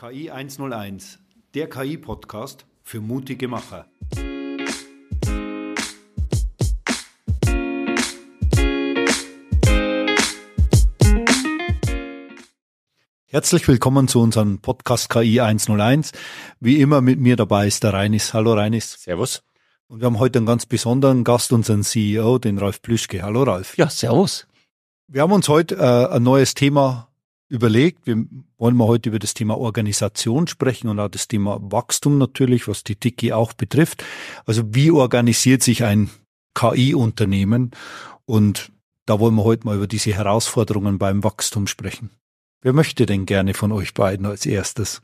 KI 0.00 0.30
101, 0.30 1.18
der 1.54 1.68
KI-Podcast 1.68 2.66
für 2.84 3.00
mutige 3.00 3.48
Macher. 3.48 3.86
Herzlich 13.26 13.66
willkommen 13.66 14.06
zu 14.06 14.20
unserem 14.20 14.60
Podcast 14.60 15.10
KI 15.10 15.40
101. 15.40 16.12
Wie 16.60 16.80
immer 16.80 17.00
mit 17.00 17.18
mir 17.18 17.34
dabei 17.34 17.66
ist 17.66 17.82
der 17.82 17.92
Reinis. 17.92 18.32
Hallo 18.32 18.54
Reinis. 18.54 19.02
Servus. 19.02 19.42
Und 19.88 19.98
wir 19.98 20.06
haben 20.06 20.20
heute 20.20 20.38
einen 20.38 20.46
ganz 20.46 20.64
besonderen 20.64 21.24
Gast, 21.24 21.52
unseren 21.52 21.82
CEO, 21.82 22.38
den 22.38 22.58
Ralf 22.58 22.82
Plüschke. 22.82 23.24
Hallo 23.24 23.42
Ralf. 23.42 23.76
Ja, 23.76 23.90
servus. 23.90 24.46
Wir 25.08 25.22
haben 25.22 25.32
uns 25.32 25.48
heute 25.48 25.74
äh, 25.74 26.14
ein 26.14 26.22
neues 26.22 26.54
Thema 26.54 27.07
überlegt. 27.48 28.06
Wir 28.06 28.26
wollen 28.58 28.76
mal 28.76 28.86
heute 28.86 29.08
über 29.08 29.18
das 29.18 29.34
Thema 29.34 29.56
Organisation 29.58 30.46
sprechen 30.46 30.88
und 30.88 31.00
auch 31.00 31.08
das 31.08 31.28
Thema 31.28 31.58
Wachstum 31.60 32.18
natürlich, 32.18 32.68
was 32.68 32.84
die 32.84 32.96
Tiki 32.96 33.32
auch 33.32 33.52
betrifft. 33.52 34.04
Also 34.46 34.62
wie 34.74 34.90
organisiert 34.90 35.62
sich 35.62 35.84
ein 35.84 36.10
KI-Unternehmen? 36.54 37.70
Und 38.26 38.70
da 39.06 39.18
wollen 39.20 39.34
wir 39.34 39.44
heute 39.44 39.66
mal 39.66 39.76
über 39.76 39.86
diese 39.86 40.12
Herausforderungen 40.12 40.98
beim 40.98 41.24
Wachstum 41.24 41.66
sprechen. 41.66 42.10
Wer 42.60 42.72
möchte 42.72 43.06
denn 43.06 43.24
gerne 43.24 43.54
von 43.54 43.72
euch 43.72 43.94
beiden 43.94 44.26
als 44.26 44.44
erstes? 44.44 45.00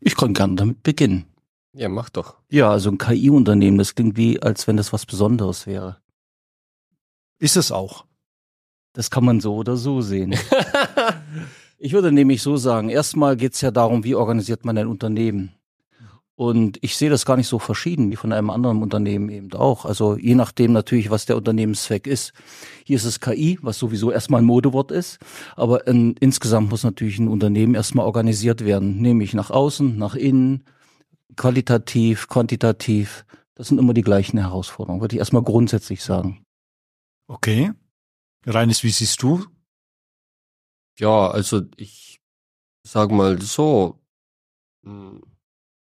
Ich 0.00 0.16
kann 0.16 0.34
gerne 0.34 0.54
damit 0.54 0.82
beginnen. 0.82 1.24
Ja, 1.72 1.88
mach 1.88 2.10
doch. 2.10 2.36
Ja, 2.50 2.70
also 2.70 2.90
ein 2.90 2.98
KI-Unternehmen, 2.98 3.78
das 3.78 3.94
klingt 3.94 4.16
wie, 4.16 4.40
als 4.40 4.68
wenn 4.68 4.76
das 4.76 4.92
was 4.92 5.06
Besonderes 5.06 5.66
wäre. 5.66 5.96
Ist 7.40 7.56
es 7.56 7.72
auch. 7.72 8.04
Das 8.92 9.10
kann 9.10 9.24
man 9.24 9.40
so 9.40 9.56
oder 9.56 9.76
so 9.76 10.00
sehen. 10.02 10.36
ich 11.78 11.92
würde 11.92 12.12
nämlich 12.12 12.42
so 12.42 12.56
sagen, 12.56 12.88
erstmal 12.88 13.36
geht 13.36 13.54
es 13.54 13.60
ja 13.60 13.70
darum, 13.70 14.04
wie 14.04 14.14
organisiert 14.14 14.64
man 14.64 14.78
ein 14.78 14.86
Unternehmen. 14.86 15.52
Und 16.36 16.78
ich 16.80 16.96
sehe 16.96 17.10
das 17.10 17.24
gar 17.24 17.36
nicht 17.36 17.46
so 17.46 17.60
verschieden 17.60 18.10
wie 18.10 18.16
von 18.16 18.32
einem 18.32 18.50
anderen 18.50 18.82
Unternehmen 18.82 19.28
eben 19.28 19.52
auch. 19.52 19.84
Also 19.84 20.16
je 20.16 20.34
nachdem 20.34 20.72
natürlich, 20.72 21.10
was 21.10 21.26
der 21.26 21.36
Unternehmenszweck 21.36 22.08
ist. 22.08 22.32
Hier 22.84 22.96
ist 22.96 23.04
es 23.04 23.20
KI, 23.20 23.58
was 23.62 23.78
sowieso 23.78 24.10
erstmal 24.10 24.42
ein 24.42 24.46
Modewort 24.46 24.90
ist. 24.90 25.18
Aber 25.54 25.86
in, 25.86 26.16
insgesamt 26.18 26.70
muss 26.70 26.82
natürlich 26.82 27.20
ein 27.20 27.28
Unternehmen 27.28 27.76
erstmal 27.76 28.06
organisiert 28.06 28.64
werden. 28.64 29.00
Nämlich 29.00 29.32
nach 29.32 29.50
außen, 29.50 29.96
nach 29.96 30.16
innen, 30.16 30.64
qualitativ, 31.36 32.28
quantitativ. 32.28 33.24
Das 33.54 33.68
sind 33.68 33.78
immer 33.78 33.94
die 33.94 34.02
gleichen 34.02 34.38
Herausforderungen, 34.38 35.00
würde 35.00 35.14
ich 35.14 35.20
erstmal 35.20 35.44
grundsätzlich 35.44 36.02
sagen. 36.02 36.44
Okay. 37.28 37.70
Reines, 38.44 38.82
wie 38.82 38.90
siehst 38.90 39.22
du? 39.22 39.44
Ja, 40.98 41.30
also 41.30 41.62
ich 41.76 42.20
sag 42.82 43.10
mal 43.10 43.40
so, 43.40 44.00
hm, 44.84 45.20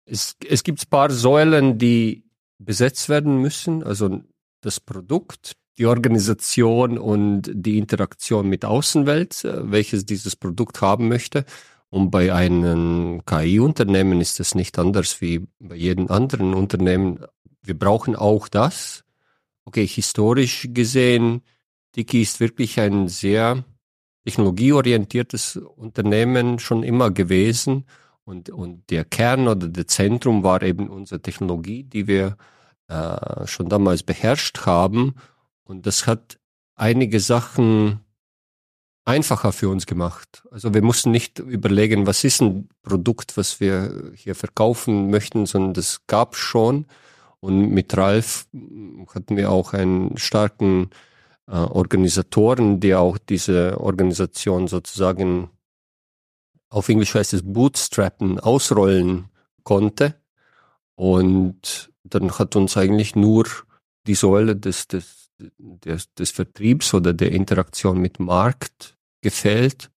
es, 0.04 0.36
es 0.46 0.62
gibt 0.62 0.82
ein 0.82 0.90
paar 0.90 1.10
Säulen, 1.10 1.78
die 1.78 2.24
besetzt 2.58 3.08
werden 3.08 3.38
müssen. 3.38 3.82
Also 3.82 4.20
das 4.60 4.80
Produkt, 4.80 5.56
die 5.78 5.86
Organisation 5.86 6.98
und 6.98 7.50
die 7.54 7.78
Interaktion 7.78 8.48
mit 8.48 8.64
Außenwelt, 8.64 9.44
äh, 9.44 9.70
welches 9.70 10.04
dieses 10.04 10.36
Produkt 10.36 10.80
haben 10.80 11.08
möchte. 11.08 11.44
Und 11.88 12.10
bei 12.10 12.32
einem 12.32 13.22
KI-Unternehmen 13.26 14.20
ist 14.20 14.38
es 14.38 14.54
nicht 14.54 14.78
anders 14.78 15.20
wie 15.20 15.46
bei 15.58 15.74
jedem 15.74 16.08
anderen 16.08 16.54
Unternehmen. 16.54 17.24
Wir 17.62 17.76
brauchen 17.76 18.14
auch 18.14 18.48
das. 18.48 19.04
Okay, 19.64 19.86
historisch 19.86 20.68
gesehen 20.70 21.42
Diki 21.96 22.22
ist 22.22 22.38
wirklich 22.38 22.78
ein 22.78 23.08
sehr 23.08 23.64
technologieorientiertes 24.30 25.56
Unternehmen 25.56 26.60
schon 26.60 26.84
immer 26.84 27.10
gewesen. 27.10 27.84
Und, 28.24 28.48
und 28.50 28.88
der 28.90 29.04
Kern 29.04 29.48
oder 29.48 29.66
der 29.66 29.88
Zentrum 29.88 30.44
war 30.44 30.62
eben 30.62 30.88
unsere 30.88 31.20
Technologie, 31.20 31.82
die 31.82 32.06
wir 32.06 32.36
äh, 32.86 33.46
schon 33.46 33.68
damals 33.68 34.04
beherrscht 34.04 34.66
haben. 34.66 35.14
Und 35.64 35.86
das 35.86 36.06
hat 36.06 36.38
einige 36.76 37.18
Sachen 37.18 38.00
einfacher 39.04 39.50
für 39.52 39.68
uns 39.68 39.86
gemacht. 39.86 40.44
Also 40.52 40.72
wir 40.74 40.82
mussten 40.82 41.10
nicht 41.10 41.40
überlegen, 41.40 42.06
was 42.06 42.22
ist 42.22 42.40
ein 42.40 42.68
Produkt, 42.82 43.36
was 43.36 43.58
wir 43.58 44.12
hier 44.14 44.36
verkaufen 44.36 45.10
möchten, 45.10 45.46
sondern 45.46 45.74
das 45.74 46.06
gab 46.06 46.36
schon. 46.36 46.86
Und 47.40 47.70
mit 47.70 47.96
Ralf 47.96 48.46
hatten 49.12 49.36
wir 49.36 49.50
auch 49.50 49.72
einen 49.72 50.16
starken 50.18 50.90
äh, 51.50 51.54
Organisatoren, 51.54 52.80
die 52.80 52.94
auch 52.94 53.18
diese 53.18 53.80
Organisation 53.80 54.68
sozusagen 54.68 55.50
auf 56.70 56.88
Englisch 56.88 57.14
heißt 57.14 57.34
es 57.34 57.42
Bootstrappen, 57.42 58.38
ausrollen 58.38 59.28
konnte. 59.64 60.14
Und 60.94 61.90
dann 62.04 62.38
hat 62.38 62.56
uns 62.56 62.76
eigentlich 62.76 63.16
nur 63.16 63.46
die 64.06 64.14
Säule 64.14 64.56
des, 64.56 64.86
des, 64.86 65.30
des, 65.38 66.14
des 66.14 66.30
Vertriebs 66.30 66.94
oder 66.94 67.12
der 67.12 67.32
Interaktion 67.32 67.98
mit 67.98 68.20
Markt 68.20 68.96
gefällt. 69.20 69.90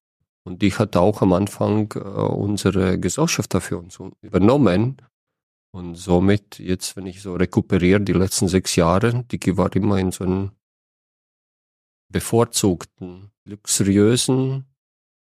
Und 0.43 0.61
die 0.61 0.73
hat 0.73 0.97
auch 0.97 1.21
am 1.21 1.33
Anfang 1.33 1.93
äh, 1.95 1.99
unsere 1.99 2.99
Gesellschaft 2.99 3.53
dafür 3.53 3.79
uns 3.79 3.99
übernommen. 4.21 4.97
Und 5.71 5.95
somit, 5.95 6.59
jetzt, 6.59 6.97
wenn 6.97 7.05
ich 7.05 7.21
so 7.21 7.35
rekuperiere, 7.35 8.01
die 8.01 8.13
letzten 8.13 8.47
sechs 8.47 8.75
Jahre, 8.75 9.23
die 9.31 9.57
war 9.57 9.75
immer 9.75 9.97
in 9.99 10.11
so 10.11 10.23
einem 10.23 10.51
bevorzugten, 12.13 13.31
luxuriösen 13.43 14.65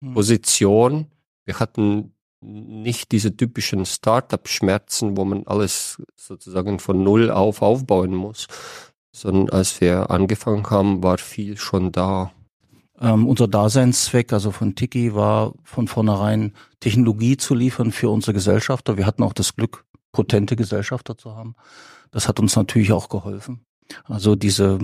hm. 0.03 0.13
Position. 0.13 1.07
Wir 1.45 1.59
hatten 1.59 2.13
nicht 2.41 3.11
diese 3.11 3.35
typischen 3.35 3.85
Startup-Schmerzen, 3.85 5.17
wo 5.17 5.25
man 5.25 5.45
alles 5.45 6.01
sozusagen 6.15 6.79
von 6.79 7.03
Null 7.03 7.31
auf 7.31 7.61
aufbauen 7.61 8.13
muss, 8.13 8.47
sondern 9.13 9.49
als 9.49 9.81
wir 9.81 10.09
angefangen 10.09 10.69
haben, 10.69 11.03
war 11.03 11.17
viel 11.17 11.57
schon 11.57 11.91
da. 11.91 12.31
Ähm, 13.01 13.27
unser 13.27 13.47
Daseinszweck, 13.47 14.33
also 14.33 14.51
von 14.51 14.75
Tiki, 14.75 15.15
war 15.15 15.53
von 15.63 15.87
vornherein 15.87 16.53
Technologie 16.79 17.37
zu 17.37 17.55
liefern 17.55 17.91
für 17.91 18.09
unsere 18.09 18.33
Gesellschafter. 18.33 18.97
Wir 18.97 19.05
hatten 19.05 19.23
auch 19.23 19.33
das 19.33 19.55
Glück, 19.55 19.85
potente 20.11 20.55
Gesellschafter 20.55 21.17
zu 21.17 21.35
haben. 21.35 21.55
Das 22.11 22.27
hat 22.27 22.39
uns 22.39 22.55
natürlich 22.55 22.91
auch 22.91 23.09
geholfen. 23.09 23.65
Also 24.05 24.35
diese 24.35 24.79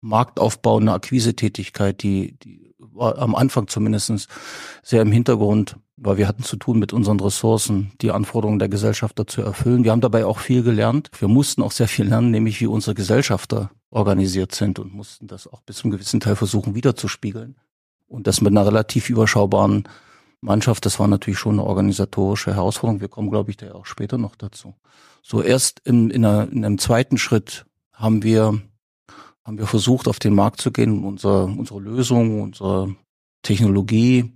Marktaufbau, 0.00 0.78
eine 0.78 0.92
Akquisetätigkeit, 0.92 2.02
die, 2.02 2.38
die 2.38 2.68
war 2.78 3.18
am 3.18 3.34
Anfang 3.34 3.68
zumindestens 3.68 4.28
sehr 4.82 5.02
im 5.02 5.12
Hintergrund, 5.12 5.76
weil 5.96 6.16
wir 6.16 6.28
hatten 6.28 6.42
zu 6.42 6.56
tun 6.56 6.78
mit 6.78 6.92
unseren 6.92 7.20
Ressourcen, 7.20 7.92
die 8.00 8.10
Anforderungen 8.10 8.58
der 8.58 8.68
Gesellschafter 8.68 9.26
zu 9.26 9.42
erfüllen. 9.42 9.84
Wir 9.84 9.92
haben 9.92 10.00
dabei 10.00 10.26
auch 10.26 10.38
viel 10.38 10.62
gelernt. 10.62 11.10
Wir 11.18 11.28
mussten 11.28 11.62
auch 11.62 11.72
sehr 11.72 11.88
viel 11.88 12.06
lernen, 12.06 12.30
nämlich 12.30 12.60
wie 12.60 12.66
unsere 12.66 12.94
Gesellschafter 12.94 13.70
organisiert 13.90 14.54
sind 14.54 14.78
und 14.78 14.92
mussten 14.92 15.26
das 15.26 15.46
auch 15.46 15.62
bis 15.62 15.76
zum 15.76 15.90
gewissen 15.90 16.20
Teil 16.20 16.36
versuchen 16.36 16.74
wiederzuspiegeln. 16.74 17.56
Und 18.06 18.26
das 18.26 18.40
mit 18.40 18.52
einer 18.52 18.66
relativ 18.66 19.10
überschaubaren 19.10 19.84
Mannschaft, 20.40 20.86
das 20.86 20.98
war 21.00 21.08
natürlich 21.08 21.38
schon 21.38 21.54
eine 21.54 21.64
organisatorische 21.64 22.54
Herausforderung. 22.54 23.00
Wir 23.00 23.08
kommen, 23.08 23.30
glaube 23.30 23.50
ich, 23.50 23.56
da 23.56 23.72
auch 23.72 23.86
später 23.86 24.18
noch 24.18 24.36
dazu. 24.36 24.74
So 25.22 25.42
erst 25.42 25.80
in, 25.80 26.10
in, 26.10 26.24
einer, 26.24 26.50
in 26.50 26.64
einem 26.64 26.78
zweiten 26.78 27.18
Schritt 27.18 27.66
haben 27.92 28.22
wir 28.22 28.60
haben 29.48 29.56
wir 29.56 29.66
versucht, 29.66 30.08
auf 30.08 30.18
den 30.18 30.34
Markt 30.34 30.60
zu 30.60 30.70
gehen, 30.70 31.02
unsere, 31.04 31.46
unsere 31.46 31.80
Lösung, 31.80 32.42
unsere 32.42 32.94
Technologie 33.40 34.30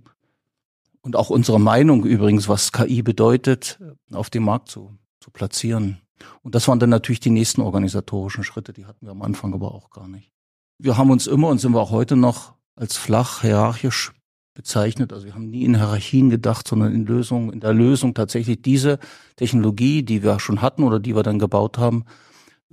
und 1.01 1.15
auch 1.15 1.29
unsere 1.29 1.59
Meinung 1.59 2.03
übrigens, 2.03 2.49
was 2.49 2.71
KI 2.71 3.03
bedeutet, 3.03 3.79
auf 4.11 4.31
dem 4.31 4.41
Markt 4.41 4.69
zu, 4.69 4.97
zu 5.19 5.29
platzieren. 5.29 6.01
Und 6.41 6.55
das 6.55 6.67
waren 6.67 6.79
dann 6.79 6.89
natürlich 6.89 7.19
die 7.19 7.29
nächsten 7.29 7.61
organisatorischen 7.61 8.43
Schritte, 8.43 8.73
die 8.73 8.87
hatten 8.87 9.05
wir 9.05 9.11
am 9.11 9.21
Anfang 9.21 9.53
aber 9.53 9.75
auch 9.75 9.91
gar 9.91 10.07
nicht. 10.07 10.31
Wir 10.79 10.97
haben 10.97 11.11
uns 11.11 11.27
immer 11.27 11.49
und 11.49 11.59
sind 11.59 11.73
wir 11.73 11.81
auch 11.81 11.91
heute 11.91 12.15
noch 12.15 12.55
als 12.75 12.97
flach 12.97 13.41
hierarchisch 13.41 14.13
bezeichnet. 14.55 15.13
Also 15.13 15.27
wir 15.27 15.35
haben 15.35 15.51
nie 15.51 15.63
in 15.63 15.75
Hierarchien 15.75 16.31
gedacht, 16.31 16.67
sondern 16.67 16.91
in 16.91 17.05
Lösungen, 17.05 17.53
in 17.53 17.59
der 17.59 17.73
Lösung 17.73 18.15
tatsächlich 18.15 18.63
diese 18.63 18.97
Technologie, 19.35 20.01
die 20.01 20.23
wir 20.23 20.39
schon 20.39 20.63
hatten 20.63 20.81
oder 20.81 20.99
die 20.99 21.15
wir 21.15 21.21
dann 21.21 21.37
gebaut 21.37 21.77
haben, 21.77 22.03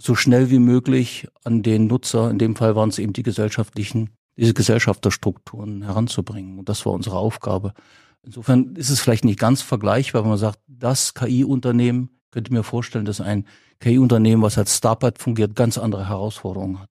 so 0.00 0.14
schnell 0.14 0.50
wie 0.50 0.58
möglich 0.58 1.28
an 1.44 1.62
den 1.62 1.86
Nutzer, 1.86 2.30
in 2.30 2.38
dem 2.38 2.56
Fall 2.56 2.74
waren 2.74 2.88
es 2.88 2.98
eben 2.98 3.12
die 3.12 3.22
gesellschaftlichen, 3.22 4.10
diese 4.36 4.54
Gesellschafterstrukturen 4.54 5.82
heranzubringen. 5.82 6.58
Und 6.58 6.68
das 6.68 6.86
war 6.86 6.92
unsere 6.92 7.16
Aufgabe. 7.16 7.74
Insofern 8.22 8.76
ist 8.76 8.90
es 8.90 9.00
vielleicht 9.00 9.24
nicht 9.24 9.38
ganz 9.38 9.62
vergleichbar, 9.62 10.22
wenn 10.22 10.30
man 10.30 10.38
sagt, 10.38 10.58
das 10.66 11.14
KI-Unternehmen, 11.14 12.10
könnte 12.30 12.52
mir 12.52 12.62
vorstellen, 12.62 13.04
dass 13.04 13.20
ein 13.20 13.46
KI-Unternehmen, 13.80 14.42
was 14.42 14.56
als 14.56 14.76
Startup 14.76 15.16
fungiert, 15.18 15.56
ganz 15.56 15.78
andere 15.78 16.08
Herausforderungen 16.08 16.80
hat. 16.80 16.90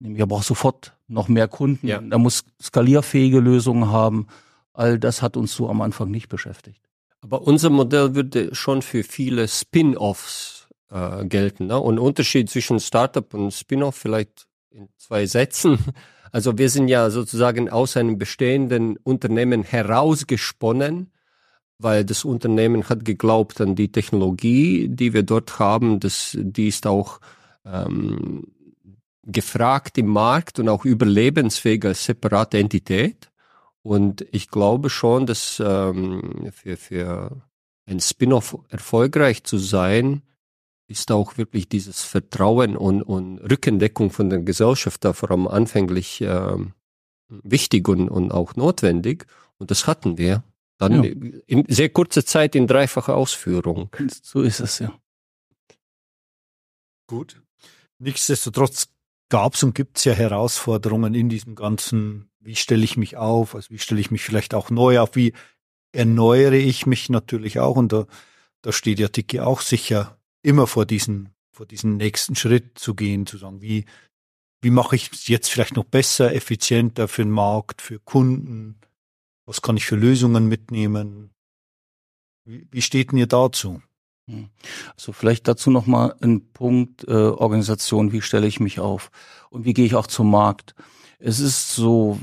Nämlich, 0.00 0.20
er 0.20 0.26
braucht 0.26 0.46
sofort 0.46 0.96
noch 1.06 1.28
mehr 1.28 1.48
Kunden, 1.48 1.86
ja. 1.86 2.02
er 2.10 2.18
muss 2.18 2.44
skalierfähige 2.60 3.40
Lösungen 3.40 3.90
haben. 3.90 4.26
All 4.72 4.98
das 4.98 5.22
hat 5.22 5.36
uns 5.36 5.54
so 5.54 5.68
am 5.68 5.80
Anfang 5.80 6.10
nicht 6.10 6.28
beschäftigt. 6.28 6.82
Aber 7.20 7.42
unser 7.42 7.70
Modell 7.70 8.14
würde 8.14 8.54
schon 8.54 8.82
für 8.82 9.02
viele 9.02 9.48
Spin-offs 9.48 10.53
äh, 10.94 11.26
gelten. 11.26 11.66
Ne? 11.66 11.78
Und 11.78 11.98
Unterschied 11.98 12.48
zwischen 12.48 12.80
Startup 12.80 13.34
und 13.34 13.52
Spin-off 13.52 13.96
vielleicht 13.96 14.46
in 14.70 14.88
zwei 14.96 15.26
Sätzen. 15.26 15.78
Also 16.32 16.58
wir 16.58 16.68
sind 16.68 16.88
ja 16.88 17.10
sozusagen 17.10 17.70
aus 17.70 17.96
einem 17.96 18.18
bestehenden 18.18 18.96
Unternehmen 19.04 19.62
herausgesponnen 19.62 21.12
weil 21.78 22.04
das 22.04 22.24
Unternehmen 22.24 22.88
hat 22.88 23.04
geglaubt 23.04 23.60
an 23.60 23.74
die 23.74 23.90
Technologie, 23.90 24.88
die 24.88 25.12
wir 25.12 25.22
dort 25.22 25.58
haben. 25.58 26.00
Das, 26.00 26.36
die 26.40 26.68
ist 26.68 26.86
auch 26.86 27.20
ähm, 27.64 28.48
gefragt 29.22 29.98
im 29.98 30.06
Markt 30.06 30.58
und 30.58 30.68
auch 30.68 30.84
überlebensfähig 30.84 31.84
als 31.84 32.04
separate 32.04 32.58
Entität. 32.58 33.30
Und 33.82 34.26
ich 34.32 34.48
glaube 34.48 34.88
schon, 34.88 35.26
dass 35.26 35.62
ähm, 35.64 36.50
für, 36.52 36.76
für 36.76 37.42
ein 37.86 38.00
Spin-off 38.00 38.56
erfolgreich 38.70 39.44
zu 39.44 39.58
sein, 39.58 40.22
ist 40.86 41.10
auch 41.10 41.38
wirklich 41.38 41.68
dieses 41.68 42.02
Vertrauen 42.02 42.76
und, 42.76 43.02
und 43.02 43.38
Rückendeckung 43.38 44.10
von 44.10 44.30
der 44.30 44.40
Gesellschaft 44.40 45.04
da 45.04 45.12
vor 45.12 45.30
allem 45.30 45.48
anfänglich 45.48 46.20
äh, 46.20 46.56
wichtig 47.28 47.88
und, 47.88 48.08
und 48.08 48.32
auch 48.32 48.54
notwendig. 48.56 49.26
Und 49.58 49.70
das 49.70 49.86
hatten 49.86 50.18
wir. 50.18 50.44
Dann 50.76 51.04
ja. 51.04 51.10
in 51.46 51.64
sehr 51.68 51.88
kurzer 51.88 52.26
Zeit 52.26 52.54
in 52.54 52.66
dreifacher 52.66 53.16
Ausführung. 53.16 53.90
So 54.22 54.42
ist 54.42 54.60
es, 54.60 54.80
ja. 54.80 54.92
Gut. 57.06 57.40
Nichtsdestotrotz 57.98 58.88
gab 59.28 59.54
es 59.54 59.62
und 59.62 59.74
gibt 59.74 59.98
es 59.98 60.04
ja 60.04 60.12
Herausforderungen 60.12 61.14
in 61.14 61.28
diesem 61.28 61.54
ganzen, 61.54 62.30
wie 62.40 62.56
stelle 62.56 62.84
ich 62.84 62.96
mich 62.96 63.16
auf, 63.16 63.54
also 63.54 63.70
wie 63.70 63.78
stelle 63.78 64.00
ich 64.00 64.10
mich 64.10 64.22
vielleicht 64.22 64.52
auch 64.52 64.70
neu 64.70 65.00
auf, 65.00 65.16
wie 65.16 65.32
erneuere 65.92 66.54
ich 66.54 66.86
mich 66.86 67.08
natürlich 67.08 67.60
auch 67.60 67.76
und 67.76 67.92
da, 67.92 68.06
da 68.62 68.72
steht 68.72 68.98
ja 68.98 69.08
Tiki 69.08 69.40
auch 69.40 69.60
sicher 69.60 70.18
immer 70.44 70.66
vor 70.66 70.86
diesen, 70.86 71.30
vor 71.52 71.66
diesen 71.66 71.96
nächsten 71.96 72.36
Schritt 72.36 72.78
zu 72.78 72.94
gehen, 72.94 73.26
zu 73.26 73.38
sagen, 73.38 73.60
wie, 73.62 73.86
wie 74.60 74.70
mache 74.70 74.96
ich 74.96 75.10
es 75.12 75.26
jetzt 75.26 75.48
vielleicht 75.48 75.76
noch 75.76 75.84
besser, 75.84 76.32
effizienter 76.34 77.08
für 77.08 77.22
den 77.22 77.30
Markt, 77.30 77.82
für 77.82 77.98
Kunden, 77.98 78.78
was 79.46 79.62
kann 79.62 79.76
ich 79.76 79.86
für 79.86 79.96
Lösungen 79.96 80.48
mitnehmen? 80.48 81.30
Wie, 82.44 82.66
wie 82.70 82.82
steht 82.82 83.12
denn 83.12 83.18
ihr 83.18 83.26
dazu? 83.26 83.82
Hm. 84.28 84.48
Also 84.96 85.12
vielleicht 85.12 85.48
dazu 85.48 85.70
nochmal 85.70 86.14
ein 86.20 86.52
Punkt, 86.52 87.04
äh, 87.08 87.12
Organisation, 87.12 88.12
wie 88.12 88.22
stelle 88.22 88.46
ich 88.46 88.60
mich 88.60 88.80
auf 88.80 89.10
und 89.50 89.64
wie 89.64 89.74
gehe 89.74 89.86
ich 89.86 89.94
auch 89.94 90.06
zum 90.06 90.30
Markt. 90.30 90.74
Es 91.18 91.40
ist 91.40 91.74
so, 91.74 92.18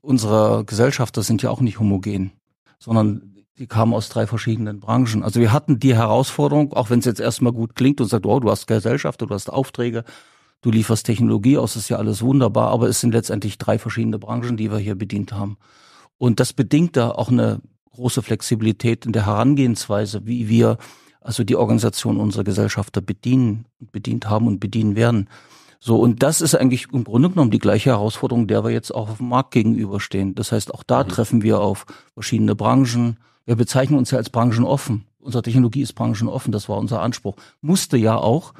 unsere 0.00 0.64
Gesellschafter 0.64 1.22
sind 1.22 1.42
ja 1.42 1.50
auch 1.50 1.60
nicht 1.60 1.78
homogen, 1.78 2.32
sondern 2.78 3.31
die 3.62 3.68
kamen 3.68 3.94
aus 3.94 4.08
drei 4.08 4.26
verschiedenen 4.26 4.80
Branchen. 4.80 5.22
Also 5.22 5.38
wir 5.38 5.52
hatten 5.52 5.78
die 5.78 5.94
Herausforderung, 5.94 6.72
auch 6.72 6.90
wenn 6.90 6.98
es 6.98 7.04
jetzt 7.04 7.20
erstmal 7.20 7.52
gut 7.52 7.76
klingt 7.76 8.00
und 8.00 8.08
sagt, 8.08 8.26
oh, 8.26 8.40
du 8.40 8.50
hast 8.50 8.66
Gesellschafter, 8.66 9.28
du 9.28 9.34
hast 9.34 9.52
Aufträge, 9.52 10.02
du 10.62 10.72
lieferst 10.72 11.06
Technologie 11.06 11.58
aus, 11.58 11.76
ist 11.76 11.88
ja 11.88 11.96
alles 11.96 12.22
wunderbar, 12.22 12.72
aber 12.72 12.88
es 12.88 12.98
sind 12.98 13.14
letztendlich 13.14 13.58
drei 13.58 13.78
verschiedene 13.78 14.18
Branchen, 14.18 14.56
die 14.56 14.72
wir 14.72 14.78
hier 14.78 14.96
bedient 14.96 15.32
haben. 15.32 15.58
Und 16.18 16.40
das 16.40 16.52
bedingt 16.52 16.96
da 16.96 17.12
auch 17.12 17.28
eine 17.28 17.60
große 17.92 18.22
Flexibilität 18.22 19.06
in 19.06 19.12
der 19.12 19.26
Herangehensweise, 19.26 20.26
wie 20.26 20.48
wir 20.48 20.76
also 21.20 21.44
die 21.44 21.54
Organisation 21.54 22.16
unserer 22.16 22.42
Gesellschafter 22.42 23.00
bedienen, 23.00 23.66
bedient 23.78 24.28
haben 24.28 24.48
und 24.48 24.58
bedienen 24.58 24.96
werden. 24.96 25.28
So, 25.78 26.00
und 26.00 26.24
das 26.24 26.40
ist 26.40 26.56
eigentlich 26.56 26.88
im 26.92 27.04
Grunde 27.04 27.30
genommen 27.30 27.52
die 27.52 27.60
gleiche 27.60 27.90
Herausforderung, 27.90 28.48
der 28.48 28.64
wir 28.64 28.70
jetzt 28.72 28.92
auch 28.92 29.08
auf 29.08 29.18
dem 29.18 29.28
Markt 29.28 29.52
gegenüberstehen. 29.52 30.34
Das 30.34 30.50
heißt, 30.50 30.74
auch 30.74 30.82
da 30.82 31.04
mhm. 31.04 31.08
treffen 31.10 31.42
wir 31.42 31.60
auf 31.60 31.86
verschiedene 32.14 32.56
Branchen. 32.56 33.18
Wir 33.44 33.56
bezeichnen 33.56 33.98
uns 33.98 34.10
ja 34.10 34.18
als 34.18 34.30
branchenoffen. 34.30 35.06
Unsere 35.18 35.42
Technologie 35.42 35.82
ist 35.82 35.94
branchenoffen, 35.94 36.52
das 36.52 36.68
war 36.68 36.78
unser 36.78 37.00
Anspruch. 37.00 37.36
Musste 37.60 37.96
ja 37.96 38.16
auch 38.16 38.54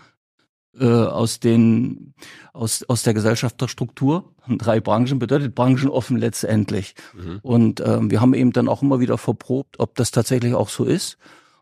äh, 0.79 0.87
aus 0.87 1.41
den 1.41 2.15
aus 2.53 2.83
aus 2.85 3.03
der 3.03 3.15
Gesellschafterstruktur 3.15 4.33
drei 4.49 4.81
Branchen 4.81 5.19
bedeutet 5.19 5.55
branchenoffen 5.55 6.17
letztendlich. 6.17 6.95
Mhm. 7.15 7.41
Und 7.43 7.83
ähm, 7.85 8.11
wir 8.11 8.21
haben 8.21 8.35
eben 8.35 8.53
dann 8.53 8.69
auch 8.69 8.83
immer 8.83 9.01
wieder 9.01 9.19
verprobt, 9.19 9.79
ob 9.79 9.95
das 9.97 10.11
tatsächlich 10.11 10.55
auch 10.55 10.69
so 10.69 10.85
ist 10.85 11.19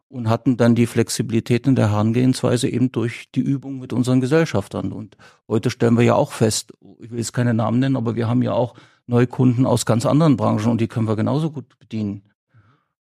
und 0.09 0.29
hatten 0.29 0.57
dann 0.57 0.75
die 0.75 0.87
Flexibilität 0.87 1.67
in 1.67 1.77
der 1.77 1.91
Herangehensweise 1.91 2.69
eben 2.69 2.91
durch 2.91 3.31
die 3.35 3.41
Übung 3.41 3.79
mit 3.79 3.93
unseren 3.93 4.21
Gesellschaftern. 4.21 4.93
Und 4.93 5.17
heute 5.49 5.71
stellen 5.71 5.97
wir 5.97 6.05
ja 6.05 6.15
auch 6.15 6.33
fest, 6.33 6.73
ich 7.01 7.11
will 7.11 7.19
jetzt 7.19 7.33
keine 7.33 7.55
Namen 7.55 7.79
nennen, 7.79 7.97
aber 7.97 8.17
wir 8.17 8.29
haben 8.29 8.43
ja 8.43 8.53
auch 8.53 8.75
neue 9.07 9.29
Kunden 9.29 9.67
aus 9.67 9.87
ganz 9.87 10.07
anderen 10.07 10.37
Branchen 10.37 10.71
und 10.71 10.81
die 10.81 10.89
können 10.89 11.07
wir 11.07 11.17
genauso 11.17 11.51
gut 11.51 11.79
bedienen, 11.79 12.23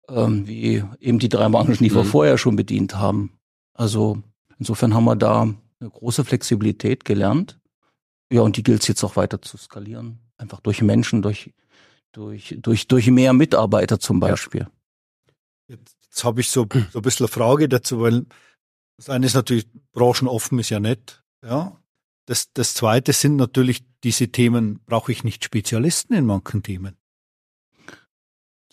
ähm, 0.09 0.47
wie 0.47 0.83
eben 0.99 1.19
die 1.19 1.29
drei 1.29 1.47
Branchen, 1.49 1.77
die 1.77 1.89
mhm. 1.89 1.95
wir 1.95 2.05
vorher 2.05 2.37
schon 2.37 2.55
bedient 2.55 2.95
haben. 2.95 3.37
Also 3.73 4.21
insofern 4.59 4.93
haben 4.93 5.05
wir 5.05 5.15
da 5.15 5.41
eine 5.41 5.89
große 5.89 6.23
Flexibilität 6.23 7.05
gelernt. 7.05 7.59
Ja, 8.31 8.41
und 8.41 8.57
die 8.57 8.63
gilt 8.63 8.81
es 8.81 8.87
jetzt 8.87 9.03
auch 9.03 9.15
weiter 9.15 9.41
zu 9.41 9.57
skalieren. 9.57 10.19
Einfach 10.37 10.59
durch 10.59 10.81
Menschen, 10.81 11.21
durch, 11.21 11.53
durch, 12.11 12.57
durch, 12.59 12.87
durch 12.87 13.07
mehr 13.07 13.33
Mitarbeiter 13.33 13.99
zum 13.99 14.19
Beispiel. 14.19 14.61
Ja. 14.61 14.71
Jetzt, 15.67 15.97
jetzt 16.03 16.23
habe 16.23 16.41
ich 16.41 16.49
so, 16.49 16.67
so 16.91 16.99
ein 16.99 17.01
bisschen 17.01 17.25
eine 17.25 17.33
Frage 17.33 17.69
dazu, 17.69 18.01
weil 18.01 18.25
das 18.97 19.09
eine 19.09 19.25
ist 19.25 19.33
natürlich, 19.33 19.67
branchenoffen 19.91 20.59
ist 20.59 20.69
ja 20.69 20.79
nett, 20.79 21.23
ja. 21.43 21.77
Das, 22.27 22.51
das 22.53 22.73
zweite 22.73 23.13
sind 23.13 23.35
natürlich 23.35 23.83
diese 24.03 24.29
Themen, 24.29 24.79
brauche 24.85 25.11
ich 25.11 25.23
nicht 25.23 25.43
Spezialisten 25.43 26.13
in 26.15 26.25
manchen 26.25 26.63
Themen? 26.63 26.97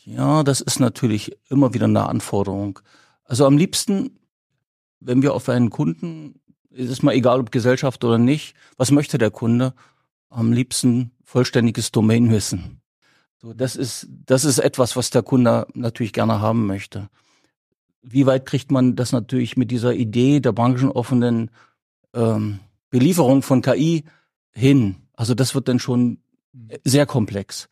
Ja, 0.04 0.42
das 0.42 0.60
ist 0.60 0.80
natürlich 0.80 1.36
immer 1.48 1.74
wieder 1.74 1.86
eine 1.86 2.08
Anforderung. 2.08 2.80
Also 3.24 3.46
am 3.46 3.56
liebsten, 3.56 4.18
wenn 5.00 5.22
wir 5.22 5.34
auf 5.34 5.48
einen 5.48 5.70
Kunden, 5.70 6.40
ist 6.70 6.90
es 6.90 7.02
mal 7.02 7.12
egal, 7.12 7.40
ob 7.40 7.52
Gesellschaft 7.52 8.02
oder 8.04 8.18
nicht, 8.18 8.54
was 8.76 8.90
möchte 8.90 9.18
der 9.18 9.30
Kunde? 9.30 9.74
Am 10.28 10.52
liebsten 10.52 11.12
vollständiges 11.24 11.92
Domainwissen. 11.92 12.80
So, 13.40 13.52
das 13.52 13.76
ist, 13.76 14.08
das 14.26 14.44
ist 14.44 14.58
etwas, 14.58 14.96
was 14.96 15.10
der 15.10 15.22
Kunde 15.22 15.66
natürlich 15.74 16.12
gerne 16.12 16.40
haben 16.40 16.66
möchte. 16.66 17.08
Wie 18.02 18.26
weit 18.26 18.46
kriegt 18.46 18.70
man 18.70 18.96
das 18.96 19.12
natürlich 19.12 19.56
mit 19.56 19.70
dieser 19.70 19.94
Idee 19.94 20.40
der 20.40 20.52
branchenoffenen 20.52 21.50
ähm, 22.14 22.60
Belieferung 22.90 23.42
von 23.42 23.62
KI 23.62 24.04
hin? 24.50 24.96
Also 25.14 25.34
das 25.34 25.54
wird 25.54 25.68
dann 25.68 25.78
schon 25.78 26.18
sehr 26.84 27.06
komplex. 27.06 27.68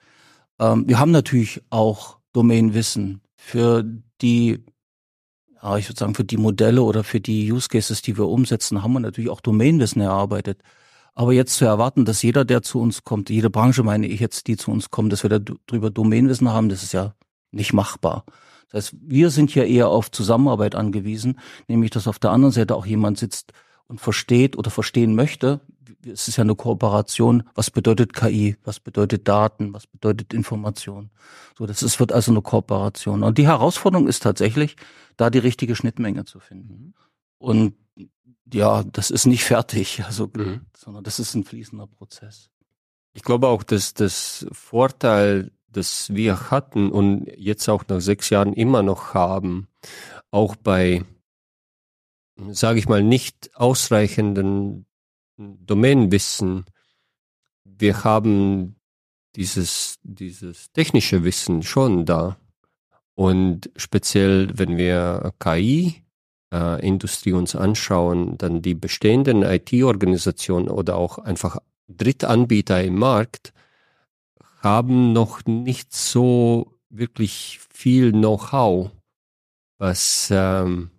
Ähm, 0.58 0.84
wir 0.86 0.98
haben 0.98 1.10
natürlich 1.10 1.62
auch 1.70 2.19
Domainwissen 2.32 3.22
für 3.36 3.84
die, 4.20 4.64
ja, 5.62 5.76
ich 5.76 5.88
würde 5.88 5.98
sagen, 5.98 6.14
für 6.14 6.24
die 6.24 6.36
Modelle 6.36 6.82
oder 6.82 7.04
für 7.04 7.20
die 7.20 7.50
Use 7.50 7.68
Cases, 7.68 8.02
die 8.02 8.16
wir 8.16 8.26
umsetzen, 8.26 8.82
haben 8.82 8.92
wir 8.92 9.00
natürlich 9.00 9.30
auch 9.30 9.40
Domainwissen 9.40 10.00
erarbeitet. 10.02 10.62
Aber 11.14 11.32
jetzt 11.32 11.54
zu 11.54 11.64
erwarten, 11.64 12.04
dass 12.04 12.22
jeder, 12.22 12.44
der 12.44 12.62
zu 12.62 12.80
uns 12.80 13.04
kommt, 13.04 13.30
jede 13.30 13.50
Branche 13.50 13.82
meine 13.82 14.06
ich 14.06 14.20
jetzt, 14.20 14.46
die 14.46 14.56
zu 14.56 14.70
uns 14.70 14.90
kommt, 14.90 15.12
dass 15.12 15.22
wir 15.22 15.40
darüber 15.40 15.90
Domainwissen 15.90 16.48
haben, 16.48 16.68
das 16.68 16.82
ist 16.82 16.92
ja 16.92 17.14
nicht 17.50 17.72
machbar. 17.72 18.24
Das 18.70 18.84
heißt, 18.84 18.96
wir 19.02 19.30
sind 19.30 19.54
ja 19.54 19.64
eher 19.64 19.88
auf 19.88 20.10
Zusammenarbeit 20.10 20.76
angewiesen, 20.76 21.40
nämlich 21.66 21.90
dass 21.90 22.06
auf 22.06 22.18
der 22.18 22.30
anderen 22.30 22.52
Seite 22.52 22.76
auch 22.76 22.86
jemand 22.86 23.18
sitzt 23.18 23.52
und 23.90 24.00
versteht 24.00 24.56
oder 24.56 24.70
verstehen 24.70 25.14
möchte. 25.14 25.60
Es 26.06 26.28
ist 26.28 26.36
ja 26.36 26.42
eine 26.42 26.54
Kooperation. 26.54 27.42
Was 27.54 27.70
bedeutet 27.70 28.14
KI? 28.14 28.56
Was 28.64 28.80
bedeutet 28.80 29.28
Daten? 29.28 29.74
Was 29.74 29.86
bedeutet 29.86 30.32
Information? 30.32 31.10
So, 31.58 31.66
das 31.66 31.82
ist, 31.82 32.00
wird 32.00 32.12
also 32.12 32.30
eine 32.30 32.40
Kooperation. 32.40 33.22
Und 33.22 33.36
die 33.36 33.48
Herausforderung 33.48 34.06
ist 34.06 34.22
tatsächlich, 34.22 34.76
da 35.16 35.28
die 35.28 35.40
richtige 35.40 35.76
Schnittmenge 35.76 36.24
zu 36.24 36.38
finden. 36.38 36.94
Und 37.38 37.74
ja, 38.52 38.84
das 38.84 39.10
ist 39.10 39.26
nicht 39.26 39.44
fertig, 39.44 40.02
also, 40.04 40.30
mhm. 40.34 40.62
sondern 40.74 41.04
das 41.04 41.18
ist 41.18 41.34
ein 41.34 41.44
fließender 41.44 41.86
Prozess. 41.86 42.48
Ich 43.12 43.22
glaube 43.22 43.48
auch, 43.48 43.62
dass 43.62 43.92
das 43.92 44.46
Vorteil, 44.52 45.50
das 45.68 46.14
wir 46.14 46.50
hatten 46.50 46.90
und 46.90 47.26
jetzt 47.36 47.68
auch 47.68 47.84
nach 47.88 48.00
sechs 48.00 48.30
Jahren 48.30 48.52
immer 48.52 48.82
noch 48.82 49.14
haben, 49.14 49.68
auch 50.30 50.56
bei, 50.56 51.04
sage 52.48 52.78
ich 52.78 52.88
mal, 52.88 53.02
nicht 53.02 53.50
ausreichenden 53.54 54.86
Domänenwissen, 55.36 56.64
wir 57.64 58.04
haben 58.04 58.76
dieses, 59.36 59.98
dieses 60.02 60.72
technische 60.72 61.24
Wissen 61.24 61.62
schon 61.62 62.04
da. 62.04 62.36
Und 63.14 63.70
speziell, 63.76 64.50
wenn 64.58 64.76
wir 64.76 65.32
KI 65.38 66.02
äh, 66.52 66.86
Industrie 66.86 67.32
uns 67.32 67.54
anschauen, 67.54 68.38
dann 68.38 68.62
die 68.62 68.74
bestehenden 68.74 69.42
IT-Organisationen 69.42 70.68
oder 70.68 70.96
auch 70.96 71.18
einfach 71.18 71.58
Drittanbieter 71.88 72.82
im 72.82 72.96
Markt 72.96 73.52
haben 74.58 75.12
noch 75.12 75.44
nicht 75.46 75.92
so 75.92 76.78
wirklich 76.90 77.60
viel 77.70 78.12
Know-how, 78.12 78.90
was 79.78 80.28
ähm, 80.30 80.90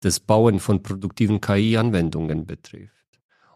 das 0.00 0.20
Bauen 0.20 0.60
von 0.60 0.82
produktiven 0.82 1.40
KI-Anwendungen 1.40 2.46
betrifft. 2.46 2.92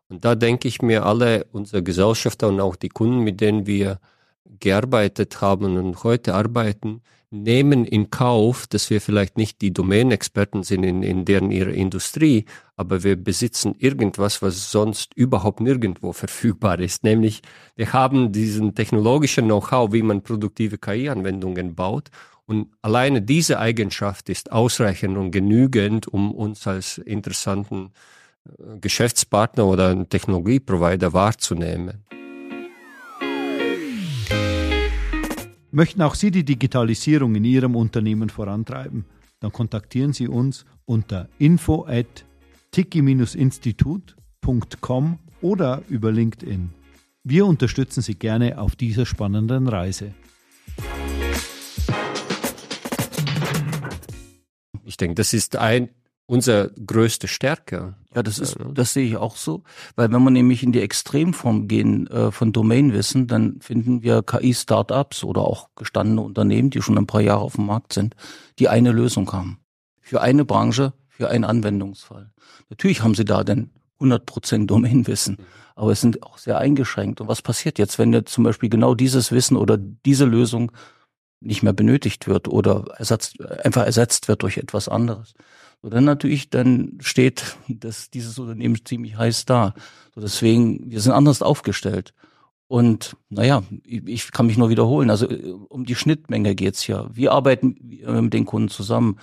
Und 0.09 0.25
da 0.25 0.35
denke 0.35 0.67
ich 0.69 0.83
mir, 0.83 1.07
alle 1.07 1.47
unsere 1.53 1.83
Gesellschafter 1.83 2.49
und 2.49 2.61
auch 2.61 2.77
die 2.77 2.89
Kunden, 2.89 3.21
mit 3.21 3.41
denen 3.41 3.67
wir 3.67 4.01
gearbeitet 4.59 5.41
haben 5.41 5.77
und 5.77 6.03
heute 6.03 6.35
arbeiten, 6.35 7.03
nehmen 7.31 7.85
in 7.85 8.11
Kauf, 8.11 8.67
dass 8.67 8.91
wir 8.91 9.01
vielleicht 9.01 9.37
nicht 9.37 9.61
die 9.61 9.73
Domänexperten 9.73 10.65
sind 10.65 10.83
in, 10.83 11.05
in 11.05 11.25
deren 11.25 11.53
ihrer 11.53 11.71
Industrie, 11.71 12.45
aber 12.77 13.05
wir 13.05 13.15
besitzen 13.15 13.77
irgendwas, 13.79 14.43
was 14.43 14.73
sonst 14.73 15.15
überhaupt 15.15 15.61
nirgendwo 15.61 16.13
verfügbar 16.13 16.81
ist. 16.81 17.05
Nämlich, 17.05 17.43
wir 17.77 17.93
haben 17.93 18.33
diesen 18.33 18.75
technologischen 18.75 19.45
Know-how, 19.45 19.93
wie 19.93 20.03
man 20.03 20.23
produktive 20.23 20.79
KI-Anwendungen 20.79 21.77
baut 21.77 22.11
Und 22.51 22.69
alleine 22.83 23.23
diese 23.23 23.61
Eigenschaft 23.61 24.29
ist 24.29 24.51
ausreichend 24.51 25.17
und 25.17 25.31
genügend, 25.31 26.09
um 26.09 26.33
uns 26.33 26.67
als 26.67 26.99
interessanten 26.99 27.93
äh, 28.45 28.51
Geschäftspartner 28.81 29.67
oder 29.67 29.91
einen 29.91 30.09
Technologieprovider 30.09 31.13
wahrzunehmen. 31.13 32.03
Möchten 35.71 36.03
auch 36.03 36.17
Sie 36.17 36.33
die 36.33 36.45
Digitalisierung 36.45 37.37
in 37.37 37.45
Ihrem 37.45 37.77
Unternehmen 37.77 38.31
vorantreiben? 38.31 39.05
Dann 39.39 39.53
kontaktieren 39.53 40.13
Sie 40.13 40.27
uns 40.27 40.65
unter 40.87 41.29
info 41.39 41.87
at 41.87 42.25
tiki-institut.com 42.73 45.19
oder 45.41 45.83
über 45.89 46.11
LinkedIn. 46.11 46.71
Wir 47.23 47.47
unterstützen 47.47 48.03
Sie 48.03 48.17
gerne 48.17 48.59
auf 48.59 48.75
dieser 48.75 49.07
spannenden 49.07 49.69
Reise. 49.69 50.15
Denke, 55.01 55.15
das 55.15 55.33
ist 55.33 55.57
ein 55.57 55.91
unsere 56.27 56.71
größte 56.87 57.27
Stärke. 57.27 57.97
Ja, 58.15 58.23
das 58.23 58.39
ist, 58.39 58.57
das 58.73 58.93
sehe 58.93 59.05
ich 59.05 59.17
auch 59.17 59.37
so, 59.37 59.65
weil 59.97 60.13
wenn 60.13 60.23
wir 60.23 60.31
nämlich 60.31 60.63
in 60.63 60.71
die 60.71 60.81
Extremform 60.81 61.67
gehen 61.67 62.07
äh, 62.07 62.31
von 62.31 62.53
Domainwissen, 62.53 63.27
dann 63.27 63.61
finden 63.61 64.03
wir 64.03 64.23
KI-Startups 64.23 65.25
oder 65.25 65.43
auch 65.43 65.71
gestandene 65.75 66.21
Unternehmen, 66.21 66.71
die 66.71 66.83
schon 66.83 66.99
ein 66.99 67.07
paar 67.09 67.21
Jahre 67.21 67.41
auf 67.41 67.57
dem 67.57 67.67
Markt 67.67 67.93
sind, 67.93 68.15
die 68.61 68.69
eine 68.69 68.93
Lösung 68.93 69.33
haben 69.33 69.59
für 70.01 70.21
eine 70.21 70.45
Branche, 70.45 70.93
für 71.09 71.31
einen 71.31 71.45
Anwendungsfall. 71.45 72.33
Natürlich 72.69 73.03
haben 73.03 73.15
sie 73.15 73.25
da 73.25 73.45
denn 73.45 73.71
100% 74.01 74.67
Domainwissen, 74.67 75.39
aber 75.77 75.93
es 75.93 76.01
sind 76.01 76.23
auch 76.23 76.39
sehr 76.39 76.59
eingeschränkt. 76.59 77.21
Und 77.21 77.29
was 77.29 77.43
passiert 77.43 77.79
jetzt, 77.79 77.99
wenn 77.99 78.13
jetzt 78.13 78.33
zum 78.33 78.45
Beispiel 78.45 78.69
genau 78.69 78.95
dieses 78.95 79.31
Wissen 79.31 79.57
oder 79.57 79.77
diese 79.79 80.25
Lösung 80.25 80.73
nicht 81.41 81.63
mehr 81.63 81.73
benötigt 81.73 82.27
wird 82.27 82.49
oder 82.49 82.85
ersetzt, 82.97 83.41
einfach 83.41 83.85
ersetzt 83.85 84.29
wird 84.29 84.43
durch 84.43 84.59
etwas 84.59 84.89
anderes? 84.89 85.35
So, 85.83 85.89
dann 85.89 86.05
natürlich, 86.05 86.51
dann 86.51 86.99
steht 87.01 87.57
das, 87.69 88.11
dieses 88.11 88.39
Unternehmen 88.39 88.79
ziemlich 88.85 89.17
heiß 89.17 89.47
da. 89.47 89.75
So, 90.15 90.21
deswegen, 90.21 90.91
wir 90.91 91.01
sind 91.01 91.13
anders 91.13 91.43
aufgestellt. 91.43 92.15
Und 92.69 93.17
naja, 93.31 93.65
ich, 93.85 94.07
ich 94.07 94.33
kann 94.33 94.47
mich 94.47 94.57
nur 94.57 94.71
wiederholen. 94.71 95.11
Also 95.11 95.29
äh, 95.29 95.51
um 95.69 95.85
die 95.85 95.97
Schnittmenge 95.97 96.55
geht's 96.55 96.87
ja. 96.87 97.09
Wir 97.13 97.33
arbeiten 97.33 97.77
mit 97.81 98.33
den 98.33 98.47
Kunden 98.47 98.69
zusammen. 98.69 99.19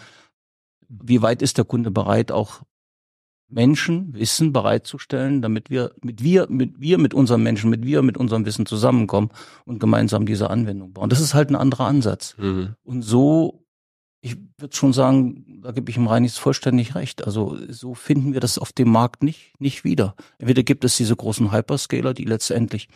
Wie 0.89 1.21
weit 1.21 1.41
ist 1.41 1.57
der 1.57 1.65
Kunde 1.65 1.91
bereit, 1.91 2.31
auch 2.31 2.61
Menschen 3.49 4.13
Wissen 4.13 4.51
bereitzustellen, 4.51 5.41
damit 5.41 5.69
wir 5.69 5.91
mit 6.01 6.21
wir 6.23 6.47
mit 6.49 6.79
wir 6.79 6.97
mit 6.97 7.13
unseren 7.13 7.43
Menschen, 7.43 7.69
mit 7.69 7.85
wir 7.85 8.01
mit 8.01 8.17
unserem 8.17 8.45
Wissen 8.45 8.65
zusammenkommen 8.65 9.29
und 9.65 9.79
gemeinsam 9.79 10.25
diese 10.25 10.49
Anwendung 10.49 10.93
bauen. 10.93 11.09
Das 11.09 11.21
ist 11.21 11.33
halt 11.33 11.49
ein 11.49 11.55
anderer 11.55 11.85
Ansatz. 11.85 12.35
Mhm. 12.37 12.75
Und 12.83 13.03
so 13.03 13.67
ich 14.21 14.37
würde 14.57 14.75
schon 14.75 14.93
sagen, 14.93 15.61
da 15.63 15.71
gebe 15.71 15.89
ich 15.89 15.97
im 15.97 16.07
Reinis 16.07 16.37
vollständig 16.37 16.95
recht. 16.95 17.25
Also 17.25 17.57
so 17.69 17.93
finden 17.93 18.33
wir 18.33 18.39
das 18.39 18.57
auf 18.57 18.73
dem 18.73 18.89
Markt 18.89 19.23
nicht, 19.23 19.53
nicht 19.59 19.83
wieder. 19.83 20.15
Entweder 20.39 20.63
gibt 20.63 20.83
es 20.83 20.97
diese 20.97 21.15
großen 21.15 21.51
Hyperscaler, 21.51 22.13
die 22.13 22.25
letztendlich 22.25 22.89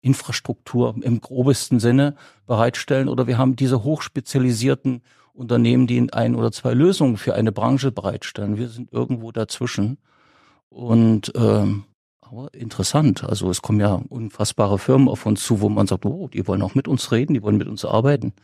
Infrastruktur 0.00 0.94
im 1.02 1.20
grobesten 1.20 1.80
Sinne 1.80 2.14
bereitstellen, 2.46 3.08
oder 3.08 3.26
wir 3.26 3.36
haben 3.36 3.56
diese 3.56 3.84
hochspezialisierten 3.84 5.02
Unternehmen, 5.40 5.86
die 5.86 6.12
ein 6.12 6.34
oder 6.34 6.52
zwei 6.52 6.74
Lösungen 6.74 7.16
für 7.16 7.34
eine 7.34 7.50
Branche 7.50 7.90
bereitstellen. 7.90 8.58
Wir 8.58 8.68
sind 8.68 8.92
irgendwo 8.92 9.32
dazwischen. 9.32 9.98
Und 10.68 11.32
ähm, 11.34 11.84
aber 12.20 12.52
interessant. 12.54 13.24
Also 13.24 13.50
es 13.50 13.62
kommen 13.62 13.80
ja 13.80 13.94
unfassbare 13.94 14.78
Firmen 14.78 15.08
auf 15.08 15.26
uns 15.26 15.42
zu, 15.42 15.60
wo 15.62 15.68
man 15.68 15.86
sagt, 15.86 16.04
oh, 16.04 16.28
die 16.28 16.46
wollen 16.46 16.62
auch 16.62 16.74
mit 16.74 16.86
uns 16.86 17.10
reden, 17.10 17.34
die 17.34 17.42
wollen 17.42 17.56
mit 17.56 17.68
uns 17.68 17.84
arbeiten. 17.84 18.34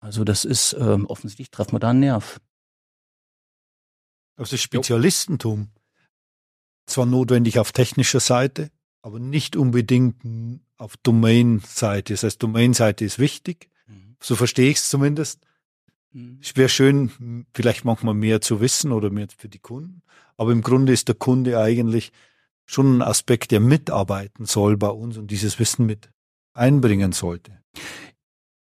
Also 0.00 0.24
das 0.24 0.44
ist 0.44 0.76
ähm, 0.78 1.06
offensichtlich 1.06 1.50
treffen 1.50 1.72
wir 1.72 1.78
da 1.78 1.90
einen 1.90 2.00
Nerv. 2.00 2.40
Das 4.36 4.52
ist 4.52 4.60
Spezialistentum. 4.60 5.68
Zwar 6.86 7.06
notwendig 7.06 7.58
auf 7.58 7.72
technischer 7.72 8.20
Seite, 8.20 8.70
aber 9.00 9.18
nicht 9.18 9.56
unbedingt 9.56 10.16
auf 10.76 10.96
Domain-Seite. 10.98 12.12
Das 12.12 12.22
heißt, 12.22 12.42
Domain-Seite 12.42 13.04
ist 13.04 13.18
wichtig. 13.18 13.70
Mhm. 13.86 14.16
So 14.20 14.36
verstehe 14.36 14.70
ich 14.70 14.76
es 14.76 14.88
zumindest. 14.90 15.46
Mhm. 16.12 16.38
Es 16.42 16.56
wäre 16.56 16.68
schön, 16.68 17.46
vielleicht 17.54 17.84
manchmal 17.84 18.14
mehr 18.14 18.40
zu 18.40 18.60
wissen 18.60 18.92
oder 18.92 19.10
mehr 19.10 19.28
für 19.36 19.48
die 19.48 19.58
Kunden. 19.58 20.02
Aber 20.36 20.52
im 20.52 20.62
Grunde 20.62 20.92
ist 20.92 21.08
der 21.08 21.14
Kunde 21.14 21.58
eigentlich 21.58 22.12
schon 22.66 22.98
ein 22.98 23.02
Aspekt, 23.02 23.52
der 23.52 23.60
mitarbeiten 23.60 24.44
soll 24.44 24.76
bei 24.76 24.88
uns 24.88 25.16
und 25.16 25.30
dieses 25.30 25.58
Wissen 25.58 25.86
mit 25.86 26.10
einbringen 26.52 27.12
sollte. 27.12 27.52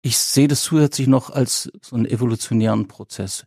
Ich 0.03 0.19
sehe 0.19 0.49
das 0.49 0.63
zusätzlich 0.65 1.07
noch 1.07 1.31
als 1.31 1.71
so 1.81 1.95
einen 1.95 2.07
evolutionären 2.07 2.89
Prozess. 2.89 3.45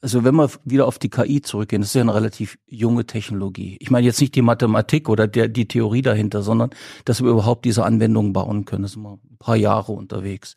Also 0.00 0.22
wenn 0.22 0.36
wir 0.36 0.48
wieder 0.64 0.86
auf 0.86 0.98
die 0.98 1.10
KI 1.10 1.42
zurückgehen, 1.42 1.82
das 1.82 1.90
ist 1.90 1.94
ja 1.94 2.02
eine 2.02 2.14
relativ 2.14 2.56
junge 2.66 3.04
Technologie. 3.04 3.76
Ich 3.80 3.90
meine 3.90 4.06
jetzt 4.06 4.20
nicht 4.20 4.34
die 4.36 4.42
Mathematik 4.42 5.08
oder 5.08 5.26
der, 5.26 5.48
die 5.48 5.66
Theorie 5.66 6.02
dahinter, 6.02 6.42
sondern 6.42 6.70
dass 7.04 7.20
wir 7.22 7.30
überhaupt 7.30 7.64
diese 7.64 7.84
Anwendungen 7.84 8.32
bauen 8.32 8.64
können. 8.64 8.84
Das 8.84 8.92
sind 8.92 9.02
wir 9.02 9.14
ein 9.14 9.38
paar 9.38 9.56
Jahre 9.56 9.92
unterwegs. 9.92 10.54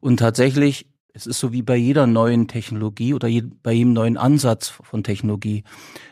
Und 0.00 0.18
tatsächlich, 0.18 0.86
es 1.16 1.28
ist 1.28 1.38
so 1.38 1.52
wie 1.52 1.62
bei 1.62 1.76
jeder 1.76 2.08
neuen 2.08 2.48
Technologie 2.48 3.14
oder 3.14 3.28
je, 3.28 3.44
bei 3.62 3.72
jedem 3.72 3.92
neuen 3.92 4.16
Ansatz 4.16 4.68
von 4.68 5.04
Technologie. 5.04 5.62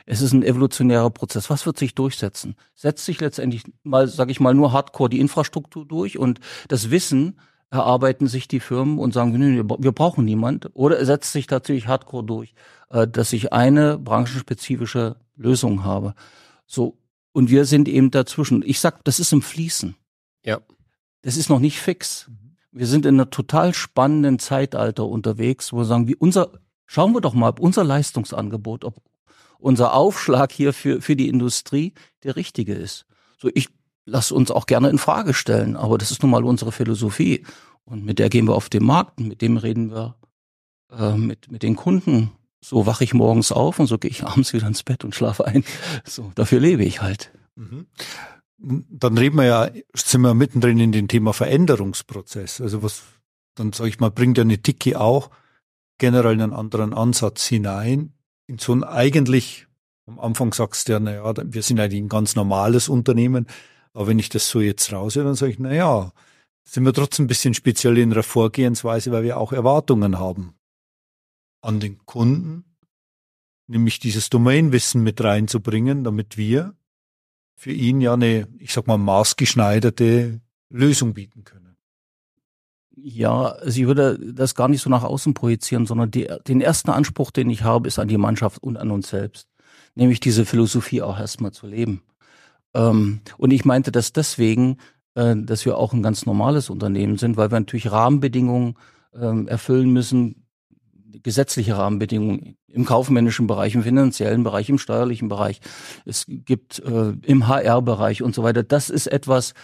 Es 0.07 0.21
ist 0.21 0.33
ein 0.33 0.45
evolutionärer 0.45 1.11
Prozess. 1.11 1.51
Was 1.51 1.67
wird 1.67 1.77
sich 1.77 1.97
durchsetzen? 1.97 2.55
Setzt 2.77 3.05
sich 3.05 3.21
letztendlich 3.21 3.65
mal, 3.83 4.07
sage 4.07 4.31
ich 4.31 4.39
mal, 4.39 4.55
nur 4.55 4.73
Hardcore 4.73 5.11
die 5.11 5.19
Infrastruktur 5.19 5.85
durch 5.85 6.19
und 6.19 6.39
das 6.69 6.93
Wissen 6.93 7.41
erarbeiten 7.71 8.29
sich 8.29 8.47
die 8.47 8.61
Firmen 8.61 8.99
und 8.99 9.13
sagen, 9.13 9.33
nee, 9.33 9.65
wir 9.79 9.93
brauchen 9.93 10.25
niemand. 10.25 10.71
Oder 10.75 11.05
setzt 11.05 11.33
sich 11.33 11.49
tatsächlich 11.49 11.89
hardcore 11.89 12.25
durch, 12.25 12.55
äh, 12.91 13.09
dass 13.09 13.33
ich 13.33 13.53
eine 13.53 13.99
branchenspezifische 13.99 15.17
Lösung 15.35 15.83
habe. 15.83 16.15
So. 16.67 16.99
Und 17.33 17.51
wir 17.51 17.65
sind 17.65 17.89
eben 17.89 18.11
dazwischen. 18.11 18.63
Ich 18.65 18.79
sag, 18.79 19.03
das 19.05 19.19
ist 19.19 19.33
im 19.33 19.43
Fließen. 19.43 19.97
Ja. 20.45 20.61
Das 21.23 21.37
ist 21.37 21.49
noch 21.49 21.61
nicht 21.61 21.81
fix. 21.81 22.31
Wir 22.73 22.87
sind 22.87 23.07
in 23.07 23.17
einer 23.17 23.31
total 23.31 23.75
spannenden 23.75 24.39
Zeitalter 24.39 25.07
unterwegs, 25.07 25.73
wo 25.73 25.79
wir 25.79 25.85
sagen, 25.85 26.09
wie 26.09 26.17
unser, 26.17 26.53
schauen 26.87 27.13
wir 27.13 27.21
doch 27.21 27.35
mal, 27.35 27.51
ob 27.51 27.61
unser 27.61 27.85
Leistungsangebot, 27.85 28.85
ob 28.85 28.97
unser 29.59 29.95
Aufschlag 29.95 30.51
hier 30.51 30.73
für, 30.73 31.01
für 31.01 31.15
die 31.15 31.29
Industrie 31.29 31.93
der 32.25 32.37
richtige 32.37 32.75
ist. 32.75 33.07
So, 33.39 33.51
ich 33.55 33.69
lass 34.05 34.33
uns 34.33 34.51
auch 34.51 34.67
gerne 34.67 34.89
in 34.89 34.99
Frage 34.99 35.35
stellen, 35.35 35.77
aber 35.77 35.99
das 35.99 36.11
ist 36.11 36.23
nun 36.23 36.31
mal 36.31 36.45
unsere 36.45 36.73
Philosophie. 36.73 37.45
Und 37.85 38.05
mit 38.05 38.19
der 38.19 38.31
gehen 38.31 38.47
wir 38.47 38.55
auf 38.55 38.69
den 38.69 38.85
Markt, 38.85 39.21
mit 39.21 39.43
dem 39.43 39.57
reden 39.57 39.91
wir 39.91 40.17
äh, 40.91 41.15
mit, 41.15 41.51
mit 41.51 41.63
den 41.63 41.77
Kunden. 41.77 42.33
So 42.65 42.87
wache 42.87 43.05
ich 43.05 43.13
morgens 43.13 43.51
auf 43.53 43.79
und 43.79 43.87
so 43.87 43.99
gehe 43.99 44.11
ich 44.11 44.25
abends 44.27 44.53
wieder 44.53 44.67
ins 44.67 44.83
Bett 44.83 45.05
und 45.05 45.15
schlafe 45.15 45.47
ein. 45.47 45.65
So, 46.05 46.33
dafür 46.35 46.61
lebe 46.61 46.85
ich 46.85 47.03
halt. 47.03 47.33
Mhm. 47.55 47.87
Dann 48.65 49.19
reden 49.19 49.37
wir 49.37 49.45
ja, 49.45 49.71
sind 49.95 50.21
wir 50.21 50.35
mittendrin 50.35 50.79
in 50.79 50.93
dem 50.93 51.09
Thema 51.09 51.33
Veränderungsprozess. 51.33 52.61
Also 52.61 52.83
was, 52.83 53.03
dann 53.57 53.73
sage 53.73 53.91
ich 53.91 53.99
mal, 53.99 54.11
bringt 54.11 54.39
ja 54.39 54.45
eine 54.45 54.63
Tiki 54.63 54.95
auch 54.95 55.31
generell 55.99 56.33
einen 56.33 56.53
anderen 56.53 56.95
Ansatz 56.95 57.47
hinein. 57.47 58.13
In 58.47 58.59
so 58.59 58.73
ein 58.73 58.85
eigentlich, 58.85 59.67
am 60.07 60.21
Anfang 60.21 60.53
sagst 60.53 60.89
du 60.89 60.93
ja, 60.93 61.01
naja, 61.01 61.33
wir 61.45 61.63
sind 61.63 61.81
eigentlich 61.81 62.03
ein 62.03 62.09
ganz 62.09 62.37
normales 62.37 62.89
Unternehmen. 62.89 63.47
Aber 63.95 64.07
wenn 64.07 64.19
ich 64.19 64.29
das 64.29 64.49
so 64.49 64.61
jetzt 64.61 64.93
raushöre, 64.93 65.25
dann 65.25 65.35
sage 65.35 65.53
ich, 65.53 65.59
na 65.59 65.73
ja, 65.73 66.13
sind 66.65 66.85
wir 66.85 66.93
trotzdem 66.93 67.25
ein 67.25 67.29
bisschen 67.29 67.55
speziell 67.55 67.99
in 67.99 68.11
der 68.11 68.23
Vorgehensweise, 68.23 69.11
weil 69.13 69.25
wir 69.25 69.39
auch 69.39 69.53
Erwartungen 69.53 70.19
haben 70.19 70.55
an 71.61 71.81
den 71.81 71.99
Kunden, 72.05 72.65
nämlich 73.69 73.99
dieses 73.99 74.31
Domainwissen 74.31 75.03
mit 75.03 75.23
reinzubringen, 75.23 76.05
damit 76.05 76.37
wir 76.37 76.75
für 77.55 77.73
ihn 77.73 78.01
ja 78.01 78.15
eine, 78.15 78.49
ich 78.59 78.73
sag 78.73 78.87
mal, 78.87 78.99
maßgeschneiderte 78.99 80.41
Lösung 80.71 81.15
bieten 81.15 81.45
können. 81.45 81.77
Ja, 82.95 83.47
also 83.47 83.81
ich 83.81 83.87
würde 83.87 84.19
das 84.19 84.55
gar 84.55 84.69
nicht 84.69 84.83
so 84.83 84.91
nach 84.91 85.03
außen 85.03 85.35
projizieren, 85.35 85.87
sondern 85.87 86.11
die, 86.11 86.29
den 86.47 86.61
ersten 86.61 86.91
Anspruch, 86.91 87.31
den 87.31 87.49
ich 87.51 87.63
habe, 87.63 87.89
ist 87.89 87.99
an 87.99 88.09
die 88.09 88.19
Mannschaft 88.19 88.63
und 88.63 88.77
an 88.77 88.91
uns 88.91 89.09
selbst. 89.09 89.49
Nämlich 89.95 90.21
diese 90.21 90.45
Philosophie 90.45 91.03
auch 91.03 91.19
erstmal 91.19 91.53
zu 91.53 91.67
leben. 91.67 92.03
Ähm, 92.75 93.21
und 93.39 93.51
ich 93.51 93.65
meinte 93.65 93.93
das 93.93 94.13
deswegen, 94.13 94.79
äh, 95.15 95.35
dass 95.37 95.65
wir 95.65 95.79
auch 95.79 95.93
ein 95.93 96.03
ganz 96.03 96.27
normales 96.27 96.71
Unternehmen 96.71 97.19
sind, 97.19 97.37
weil 97.37 97.51
wir 97.51 97.61
natürlich 97.61 97.91
Rahmenbedingungen 97.91 98.75
ähm, 99.15 99.49
erfüllen 99.49 99.91
müssen, 99.91 100.42
gesetzliche 101.23 101.77
Rahmenbedingungen 101.77 102.57
im 102.69 102.85
kaufmännischen 102.85 103.47
Bereich, 103.47 103.75
im 103.75 103.83
finanziellen 103.83 104.45
Bereich, 104.45 104.69
im 104.69 104.79
steuerlichen 104.79 105.29
Bereich. 105.29 105.61
Es 106.05 106.25
gibt 106.29 106.79
äh, 106.81 107.13
im 107.23 107.49
HR-Bereich 107.49 108.23
und 108.23 108.35
so 108.35 108.43
weiter. 108.43 108.63
Das 108.63 108.91
ist 108.91 109.07
etwas, 109.07 109.55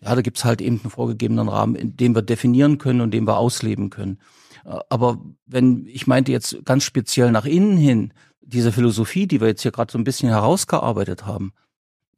ja, 0.00 0.14
da 0.14 0.22
gibt's 0.22 0.44
halt 0.44 0.60
eben 0.60 0.80
einen 0.80 0.90
vorgegebenen 0.90 1.48
Rahmen, 1.48 1.74
in 1.74 1.96
dem 1.96 2.14
wir 2.14 2.22
definieren 2.22 2.78
können 2.78 3.00
und 3.00 3.12
den 3.12 3.26
wir 3.26 3.38
ausleben 3.38 3.90
können. 3.90 4.18
Äh, 4.64 4.78
aber 4.90 5.20
wenn, 5.46 5.86
ich 5.86 6.06
meinte 6.06 6.32
jetzt 6.32 6.64
ganz 6.64 6.84
speziell 6.84 7.30
nach 7.30 7.46
innen 7.46 7.76
hin, 7.76 8.12
diese 8.40 8.72
Philosophie, 8.72 9.26
die 9.26 9.40
wir 9.40 9.48
jetzt 9.48 9.62
hier 9.62 9.72
gerade 9.72 9.90
so 9.90 9.98
ein 9.98 10.04
bisschen 10.04 10.28
herausgearbeitet 10.28 11.26
haben, 11.26 11.52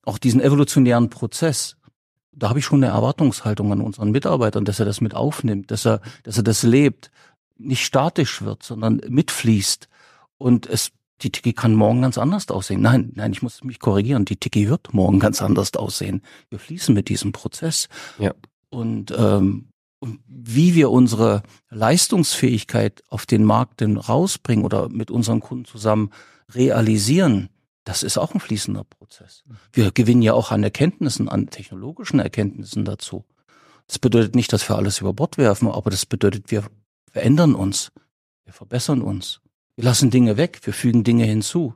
auch 0.05 0.19
diesen 0.19 0.41
evolutionären 0.41 1.11
Prozess, 1.11 1.77
da 2.33 2.49
habe 2.49 2.61
ich 2.61 2.65
schon 2.65 2.83
eine 2.83 2.93
Erwartungshaltung 2.93 3.73
an 3.73 3.81
unseren 3.81 4.11
Mitarbeitern, 4.11 4.65
dass 4.65 4.79
er 4.79 4.87
das 4.87 5.01
mit 5.01 5.15
aufnimmt, 5.15 5.71
dass 5.71 5.85
er, 5.85 6.01
dass 6.23 6.37
er 6.37 6.45
das 6.45 6.63
lebt. 6.63 7.11
Nicht 7.59 7.85
statisch 7.85 8.43
wird, 8.43 8.63
sondern 8.63 9.01
mitfließt. 9.09 9.89
Und 10.39 10.67
es, 10.67 10.93
die 11.23 11.31
Tiki 11.31 11.53
kann 11.53 11.75
morgen 11.75 12.03
ganz 12.03 12.19
anders 12.19 12.49
aussehen. 12.49 12.81
Nein, 12.81 13.13
nein, 13.15 13.33
ich 13.33 13.43
muss 13.43 13.63
mich 13.65 13.81
korrigieren. 13.81 14.25
Die 14.25 14.37
Tiki 14.37 14.69
wird 14.69 14.95
morgen 14.95 15.19
ganz 15.19 15.43
anders 15.43 15.75
aussehen. 15.75 16.23
Wir 16.49 16.59
fließen 16.59 16.95
mit 16.95 17.09
diesem 17.09 17.33
Prozess. 17.33 17.89
Ja. 18.19 18.35
Und, 18.71 19.13
ähm, 19.17 19.69
und 19.99 20.21
wie 20.27 20.75
wir 20.75 20.91
unsere 20.91 21.43
Leistungsfähigkeit 21.71 23.03
auf 23.09 23.27
den 23.27 23.45
Markt 23.45 23.81
denn 23.81 23.97
rausbringen 23.97 24.65
oder 24.65 24.89
mit 24.89 25.11
unseren 25.11 25.41
Kunden 25.41 25.65
zusammen 25.65 26.11
realisieren, 26.55 27.49
das 27.85 28.03
ist 28.03 28.19
auch 28.19 28.35
ein 28.35 28.41
fließender 28.41 28.85
Prozess. 28.85 29.45
Wir 29.73 29.91
gewinnen 29.91 30.23
ja 30.23 30.35
auch 30.35 30.53
an 30.53 30.63
Erkenntnissen, 30.63 31.29
an 31.29 31.49
technologischen 31.49 32.21
Erkenntnissen 32.21 32.85
dazu. 32.85 33.25
Das 33.87 33.99
bedeutet 33.99 34.35
nicht, 34.35 34.53
dass 34.53 34.69
wir 34.69 34.77
alles 34.77 35.01
über 35.01 35.15
Bord 35.15 35.39
werfen, 35.39 35.69
aber 35.69 35.91
das 35.91 36.05
bedeutet, 36.05 36.51
wir 36.51 36.65
verändern 37.19 37.57
uns, 37.57 37.91
wir 38.45 38.53
verbessern 38.53 39.03
uns, 39.03 39.41
wir 39.75 39.83
lassen 39.83 40.11
Dinge 40.11 40.37
weg, 40.37 40.61
wir 40.63 40.73
fügen 40.73 41.03
Dinge 41.03 41.25
hinzu. 41.25 41.75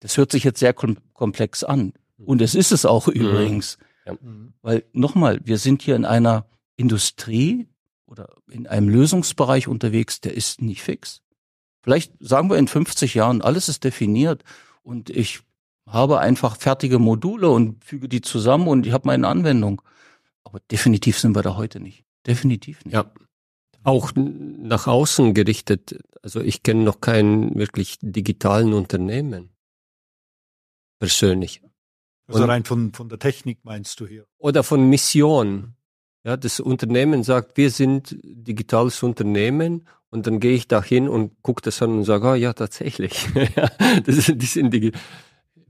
Das 0.00 0.18
hört 0.18 0.30
sich 0.30 0.44
jetzt 0.44 0.60
sehr 0.60 0.74
komplex 0.74 1.64
an. 1.64 1.94
Und 2.18 2.42
es 2.42 2.54
ist 2.54 2.72
es 2.72 2.84
auch 2.84 3.06
mhm. 3.06 3.14
übrigens. 3.14 3.78
Ja. 4.04 4.18
Weil 4.60 4.84
nochmal, 4.92 5.40
wir 5.44 5.56
sind 5.56 5.80
hier 5.80 5.96
in 5.96 6.04
einer 6.04 6.44
Industrie 6.76 7.68
oder 8.04 8.34
in 8.50 8.66
einem 8.66 8.90
Lösungsbereich 8.90 9.66
unterwegs, 9.66 10.20
der 10.20 10.34
ist 10.34 10.60
nicht 10.60 10.82
fix. 10.82 11.22
Vielleicht 11.80 12.12
sagen 12.20 12.50
wir 12.50 12.58
in 12.58 12.68
50 12.68 13.14
Jahren, 13.14 13.40
alles 13.40 13.70
ist 13.70 13.82
definiert 13.82 14.44
und 14.82 15.08
ich 15.08 15.40
habe 15.86 16.20
einfach 16.20 16.58
fertige 16.58 16.98
Module 16.98 17.48
und 17.48 17.82
füge 17.82 18.10
die 18.10 18.20
zusammen 18.20 18.68
und 18.68 18.86
ich 18.86 18.92
habe 18.92 19.06
meine 19.06 19.26
Anwendung. 19.26 19.80
Aber 20.44 20.60
definitiv 20.70 21.18
sind 21.18 21.34
wir 21.34 21.42
da 21.42 21.56
heute 21.56 21.80
nicht. 21.80 22.04
Definitiv 22.26 22.84
nicht. 22.84 22.92
Ja. 22.92 23.10
Auch 23.86 24.10
nach 24.16 24.88
außen 24.88 25.32
gerichtet. 25.32 26.00
Also 26.20 26.40
ich 26.40 26.64
kenne 26.64 26.82
noch 26.82 27.00
keinen 27.00 27.54
wirklich 27.54 27.98
digitalen 28.00 28.72
Unternehmen. 28.72 29.50
Persönlich. 30.98 31.62
Also 32.26 32.42
und, 32.42 32.50
rein 32.50 32.64
von, 32.64 32.92
von 32.92 33.08
der 33.08 33.20
Technik 33.20 33.58
meinst 33.62 34.00
du 34.00 34.06
hier? 34.08 34.26
Oder 34.38 34.64
von 34.64 34.90
Mission. 34.90 35.76
Ja, 36.24 36.36
das 36.36 36.58
Unternehmen 36.58 37.22
sagt, 37.22 37.56
wir 37.56 37.70
sind 37.70 38.16
digitales 38.24 39.00
Unternehmen 39.04 39.86
und 40.10 40.26
dann 40.26 40.40
gehe 40.40 40.54
ich 40.54 40.66
da 40.66 40.82
hin 40.82 41.08
und 41.08 41.40
gucke 41.42 41.62
das 41.62 41.80
an 41.80 41.98
und 41.98 42.04
sage, 42.04 42.26
oh, 42.26 42.34
ja, 42.34 42.54
tatsächlich. 42.54 43.28
das, 44.04 44.32
die 44.34 44.46
sind 44.46 44.74
die, 44.74 44.90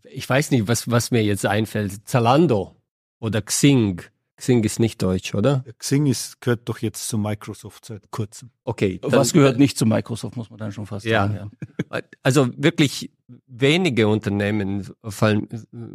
ich 0.05 0.27
weiß 0.27 0.53
nicht, 0.53 0.69
was, 0.69 0.91
was 0.91 1.11
mir 1.11 1.23
jetzt 1.23 1.45
einfällt. 1.45 2.09
Zalando 2.09 2.75
oder 3.19 3.43
Xing 3.43 4.01
Xing 4.37 4.63
ist 4.65 4.79
nicht 4.79 5.03
deutsch, 5.03 5.35
oder? 5.35 5.65
Xing 5.79 6.07
ist, 6.07 6.41
gehört 6.41 6.69
doch 6.69 6.79
jetzt 6.79 7.09
zu 7.09 7.17
Microsoft 7.17 7.87
seit 7.87 8.11
kurzem. 8.11 8.51
Okay. 8.65 8.99
Was 9.03 9.33
gehört 9.33 9.59
nicht 9.59 9.79
zu 9.79 9.87
Microsoft, 9.87 10.37
muss 10.37 10.51
man 10.51 10.59
dann 10.59 10.73
schon 10.73 10.87
fast 10.87 11.07
ja. 11.07 11.29
sagen. 11.29 11.51
Ja. 11.91 12.01
Also 12.23 12.49
wirklich 12.57 13.13
wenige 13.47 14.09
Unternehmen 14.09 14.89
fallen, 15.05 15.49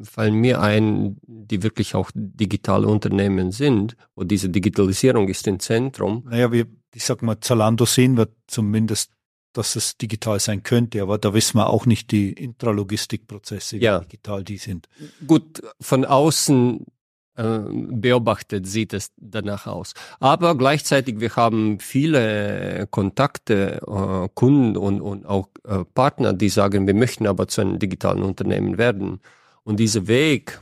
fallen 0.04 0.36
mir 0.36 0.62
ein, 0.62 1.18
die 1.28 1.64
wirklich 1.64 1.96
auch 1.96 2.12
digitale 2.14 2.88
Unternehmen 2.88 3.52
sind, 3.52 3.96
wo 4.16 4.24
diese 4.24 4.50
Digitalisierung 4.50 5.28
ist 5.28 5.48
im 5.48 5.60
Zentrum. 5.60 6.24
Naja, 6.30 6.52
wir, 6.52 6.68
ich 6.94 7.04
sag 7.04 7.22
mal, 7.22 7.40
Zalando 7.42 7.86
sehen 7.86 8.18
wir 8.18 8.30
zumindest 8.48 9.12
dass 9.54 9.76
es 9.76 9.98
digital 9.98 10.40
sein 10.40 10.64
könnte, 10.64 11.02
aber 11.02 11.18
da 11.18 11.34
wissen 11.34 11.58
wir 11.58 11.68
auch 11.68 11.86
nicht 11.86 12.12
die 12.12 12.32
Intralogistikprozesse, 12.32 13.82
wie 13.82 13.84
ja. 13.84 14.00
digital 14.00 14.46
die 14.46 14.58
sind. 14.58 14.88
Gut, 15.28 15.62
von 15.82 16.06
außen 16.06 16.86
beobachtet, 17.36 18.68
sieht 18.68 18.94
es 18.94 19.12
danach 19.18 19.66
aus. 19.66 19.94
Aber 20.20 20.58
gleichzeitig, 20.58 21.20
wir 21.20 21.36
haben 21.36 21.80
viele 21.80 22.88
Kontakte, 22.92 23.82
äh, 23.88 24.30
Kunden 24.36 24.76
und, 24.76 25.02
und 25.02 25.26
auch 25.26 25.48
äh, 25.66 25.86
Partner, 25.86 26.34
die 26.34 26.50
sagen, 26.50 26.88
wir 26.88 26.94
möchten 26.94 27.28
aber 27.28 27.48
zu 27.48 27.62
einem 27.62 27.80
digitalen 27.80 28.24
Unternehmen 28.24 28.78
werden. 28.78 29.22
Und 29.64 29.80
dieser 29.80 30.08
Weg 30.08 30.62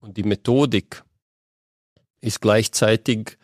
und 0.00 0.16
die 0.16 0.24
Methodik 0.24 1.02
ist 2.20 2.40
gleichzeitig 2.40 3.38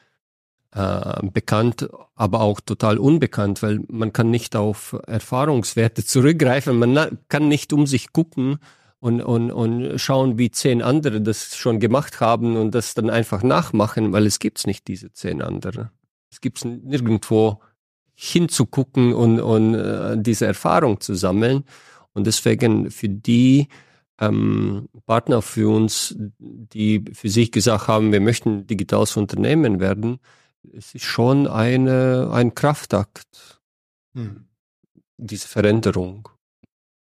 äh, 0.74 1.26
bekannt, 1.26 1.88
aber 2.14 2.40
auch 2.40 2.60
total 2.60 2.98
unbekannt, 2.98 3.62
weil 3.62 3.80
man 3.88 4.12
kann 4.12 4.30
nicht 4.30 4.54
auf 4.54 4.96
Erfahrungswerte 5.06 6.04
zurückgreifen, 6.04 6.78
man 6.78 7.18
kann 7.28 7.48
nicht 7.48 7.72
um 7.72 7.86
sich 7.86 8.12
gucken 8.12 8.58
und, 9.02 9.20
und, 9.20 9.50
und 9.50 9.98
schauen, 9.98 10.38
wie 10.38 10.52
zehn 10.52 10.80
andere 10.80 11.20
das 11.20 11.56
schon 11.56 11.80
gemacht 11.80 12.20
haben 12.20 12.56
und 12.56 12.72
das 12.72 12.94
dann 12.94 13.10
einfach 13.10 13.42
nachmachen, 13.42 14.12
weil 14.12 14.26
es 14.26 14.38
gibt's 14.38 14.64
nicht 14.64 14.86
diese 14.86 15.12
zehn 15.12 15.42
andere. 15.42 15.90
Es 16.30 16.40
gibt's 16.40 16.64
nirgendwo 16.64 17.60
hinzugucken 18.14 19.12
und, 19.12 19.40
und 19.40 19.74
äh, 19.74 20.16
diese 20.16 20.46
Erfahrung 20.46 21.00
zu 21.00 21.16
sammeln. 21.16 21.64
Und 22.12 22.28
deswegen 22.28 22.92
für 22.92 23.08
die 23.08 23.66
ähm, 24.20 24.88
Partner 25.04 25.42
für 25.42 25.74
uns, 25.74 26.14
die 26.38 27.04
für 27.12 27.28
sich 27.28 27.50
gesagt 27.50 27.88
haben, 27.88 28.12
wir 28.12 28.20
möchten 28.20 28.68
digitales 28.68 29.16
Unternehmen 29.16 29.80
werden, 29.80 30.20
es 30.72 30.94
ist 30.94 31.06
schon 31.06 31.48
eine, 31.48 32.30
ein 32.32 32.54
Kraftakt, 32.54 33.60
hm. 34.14 34.44
diese 35.16 35.48
Veränderung. 35.48 36.28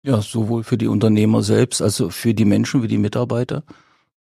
Ja, 0.02 0.22
sowohl 0.22 0.64
für 0.64 0.78
die 0.78 0.88
Unternehmer 0.88 1.44
selbst, 1.44 1.82
also 1.82 2.10
für 2.10 2.34
die 2.34 2.46
Menschen, 2.46 2.82
wie 2.84 2.88
die 2.88 2.98
Mitarbeiter, 2.98 3.64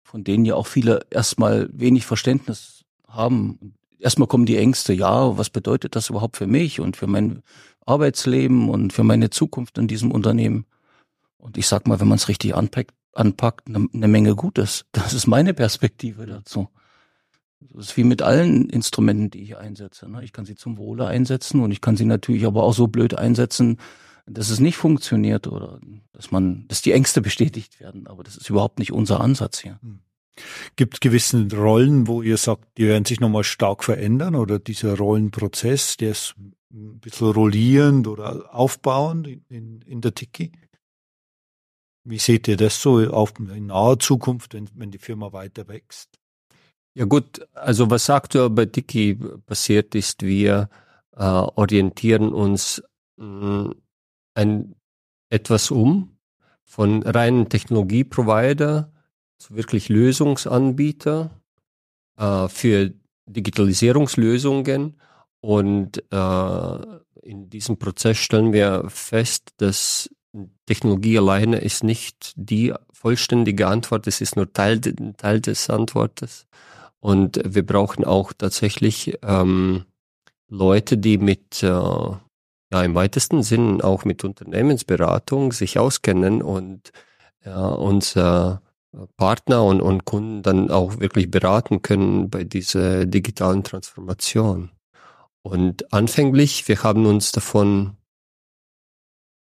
von 0.03 0.23
denen 0.23 0.43
ja 0.43 0.55
auch 0.55 0.67
viele 0.67 1.01
erstmal 1.09 1.69
wenig 1.71 2.05
Verständnis 2.05 2.83
haben. 3.07 3.75
Erstmal 3.97 4.27
kommen 4.27 4.45
die 4.45 4.57
Ängste, 4.57 4.93
ja, 4.93 5.37
was 5.37 5.49
bedeutet 5.49 5.95
das 5.95 6.09
überhaupt 6.09 6.37
für 6.37 6.47
mich 6.47 6.79
und 6.79 6.97
für 6.97 7.07
mein 7.07 7.41
Arbeitsleben 7.85 8.69
und 8.69 8.91
für 8.91 9.03
meine 9.03 9.29
Zukunft 9.29 9.77
in 9.77 9.87
diesem 9.87 10.11
Unternehmen? 10.11 10.65
Und 11.37 11.57
ich 11.57 11.67
sag 11.67 11.87
mal, 11.87 11.99
wenn 12.01 12.07
man 12.07 12.17
es 12.17 12.27
richtig 12.27 12.55
anpackt, 12.55 12.93
anpackt, 13.13 13.67
eine, 13.67 13.87
eine 13.93 14.07
Menge 14.07 14.35
Gutes. 14.35 14.85
Das 14.91 15.13
ist 15.13 15.27
meine 15.27 15.53
Perspektive 15.53 16.25
dazu. 16.25 16.67
Das 17.61 17.87
ist 17.87 17.97
wie 17.97 18.03
mit 18.03 18.21
allen 18.21 18.69
Instrumenten, 18.69 19.29
die 19.31 19.43
ich 19.43 19.57
einsetze. 19.57 20.09
Ne? 20.09 20.23
Ich 20.23 20.33
kann 20.33 20.45
sie 20.45 20.55
zum 20.55 20.77
Wohle 20.77 21.07
einsetzen 21.07 21.61
und 21.61 21.71
ich 21.71 21.81
kann 21.81 21.97
sie 21.97 22.05
natürlich 22.05 22.45
aber 22.45 22.63
auch 22.63 22.73
so 22.73 22.87
blöd 22.87 23.15
einsetzen, 23.15 23.77
dass 24.29 24.49
es 24.49 24.59
nicht 24.59 24.77
funktioniert 24.77 25.47
oder 25.47 25.79
dass 26.11 26.31
man, 26.31 26.67
dass 26.67 26.81
die 26.81 26.91
Ängste 26.91 27.21
bestätigt 27.21 27.79
werden. 27.79 28.07
Aber 28.07 28.23
das 28.23 28.37
ist 28.37 28.49
überhaupt 28.49 28.79
nicht 28.79 28.91
unser 28.91 29.21
Ansatz 29.21 29.59
hier. 29.59 29.79
Hm. 29.81 29.99
Gibt 30.75 30.95
es 30.95 30.99
gewisse 30.99 31.47
Rollen, 31.53 32.07
wo 32.07 32.21
ihr 32.21 32.37
sagt, 32.37 32.77
die 32.77 32.87
werden 32.87 33.05
sich 33.05 33.19
nochmal 33.19 33.43
stark 33.43 33.83
verändern 33.83 34.35
oder 34.35 34.59
dieser 34.59 34.97
Rollenprozess, 34.97 35.97
der 35.97 36.11
ist 36.11 36.35
ein 36.71 36.99
bisschen 36.99 37.31
rollierend 37.31 38.07
oder 38.07 38.53
aufbauend 38.53 39.27
in, 39.27 39.45
in, 39.49 39.81
in 39.81 40.01
der 40.01 40.15
Tiki? 40.15 40.51
Wie 42.05 42.19
seht 42.19 42.47
ihr 42.47 42.57
das 42.57 42.81
so 42.81 42.99
auf, 43.09 43.33
in 43.37 43.67
naher 43.67 43.99
Zukunft, 43.99 44.53
wenn, 44.53 44.69
wenn 44.75 44.91
die 44.91 44.97
Firma 44.97 45.33
weiter 45.33 45.67
wächst? 45.67 46.19
Ja 46.95 47.05
gut, 47.05 47.45
also 47.53 47.89
was 47.89 48.09
aktuell 48.09 48.49
bei 48.49 48.65
Tiki 48.65 49.15
passiert 49.45 49.93
ist, 49.93 50.23
wir 50.23 50.69
äh, 51.15 51.23
orientieren 51.23 52.33
uns 52.33 52.81
mh, 53.17 53.65
hm, 53.65 53.75
ein, 54.39 54.75
etwas 55.29 55.69
um 55.71 56.17
von 56.63 57.03
reinen 57.03 57.49
Technologieprovider 57.49 58.91
zu 59.37 59.55
wirklich 59.55 59.89
Lösungsanbieter 59.89 61.31
äh, 62.17 62.47
für 62.47 62.93
Digitalisierungslösungen. 63.25 64.99
Und 65.41 66.03
äh, 66.11 66.99
in 67.21 67.49
diesem 67.49 67.77
Prozess 67.77 68.17
stellen 68.17 68.53
wir 68.53 68.85
fest, 68.89 69.49
dass 69.57 70.09
Technologie 70.65 71.17
alleine 71.17 71.59
ist 71.59 71.83
nicht 71.83 72.33
die 72.35 72.73
vollständige 72.91 73.67
Antwort, 73.67 74.07
es 74.07 74.21
ist 74.21 74.35
nur 74.35 74.51
Teil, 74.51 74.79
Teil 74.79 75.41
des 75.41 75.69
Antwortes. 75.69 76.45
Und 76.99 77.41
wir 77.45 77.65
brauchen 77.65 78.03
auch 78.03 78.33
tatsächlich 78.33 79.17
ähm, 79.23 79.85
Leute, 80.49 80.97
die 80.97 81.17
mit 81.17 81.63
äh, 81.63 82.11
ja 82.71 82.83
im 82.83 82.95
weitesten 82.95 83.43
Sinn 83.43 83.81
auch 83.81 84.05
mit 84.05 84.23
Unternehmensberatung 84.23 85.51
sich 85.51 85.79
auskennen 85.79 86.41
und 86.41 86.91
ja, 87.43 87.67
unser 87.67 88.61
Partner 89.17 89.63
und, 89.63 89.81
und 89.81 90.05
Kunden 90.05 90.41
dann 90.41 90.71
auch 90.71 90.99
wirklich 90.99 91.29
beraten 91.29 91.81
können 91.81 92.29
bei 92.29 92.43
dieser 92.43 93.05
digitalen 93.05 93.63
Transformation. 93.63 94.71
Und 95.41 95.93
anfänglich, 95.93 96.67
wir 96.67 96.83
haben 96.83 97.05
uns 97.05 97.31
davon 97.31 97.97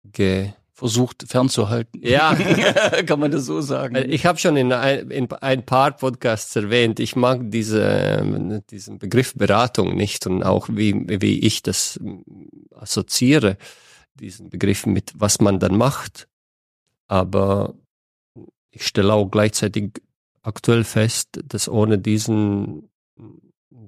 ge 0.04 0.52
versucht 0.82 1.26
fernzuhalten. 1.28 2.00
Ja, 2.02 2.34
kann 3.06 3.20
man 3.20 3.30
das 3.30 3.46
so 3.46 3.60
sagen. 3.60 3.94
Ich 4.10 4.26
habe 4.26 4.40
schon 4.40 4.56
in 4.56 4.72
ein, 4.72 5.12
in 5.12 5.30
ein, 5.30 5.64
paar 5.64 5.92
Podcasts 5.92 6.56
erwähnt, 6.56 6.98
ich 6.98 7.14
mag 7.14 7.38
diese, 7.52 8.60
diesen 8.68 8.98
Begriff 8.98 9.32
Beratung 9.34 9.94
nicht 9.94 10.26
und 10.26 10.42
auch 10.42 10.68
wie, 10.68 11.04
wie 11.06 11.38
ich 11.38 11.62
das 11.62 12.00
assoziiere, 12.74 13.58
diesen 14.14 14.50
Begriff 14.50 14.84
mit 14.84 15.12
was 15.14 15.40
man 15.40 15.60
dann 15.60 15.76
macht. 15.76 16.26
Aber 17.06 17.74
ich 18.72 18.84
stelle 18.84 19.14
auch 19.14 19.28
gleichzeitig 19.28 19.92
aktuell 20.42 20.82
fest, 20.82 21.28
dass 21.44 21.68
ohne 21.68 21.98
diesen 21.98 22.88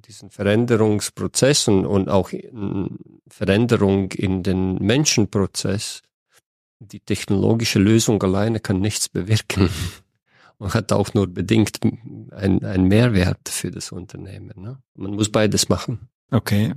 diesen 0.07 0.31
Veränderungsprozess 0.31 1.67
und, 1.67 1.87
und 1.87 2.09
auch 2.09 2.31
Veränderung 3.27 4.13
in 4.13 4.45
den 4.45 4.77
Menschenprozess, 4.77 6.04
die 6.85 7.01
technologische 7.01 7.79
Lösung 7.79 8.23
alleine 8.23 8.61
kann 8.61 8.81
nichts 8.81 9.09
bewirken 9.09 9.69
und 10.59 10.75
hat 10.75 10.93
auch 10.93 11.15
nur 11.15 11.27
bedingt 11.27 11.81
einen 11.83 12.89
Mehrwert 12.89 13.49
für 13.49 13.71
das 13.71 13.93
Unternehmen. 13.93 14.53
Ne? 14.57 14.79
Man 14.95 15.13
muss 15.13 15.31
beides 15.31 15.69
machen. 15.69 16.09
Okay. 16.31 16.75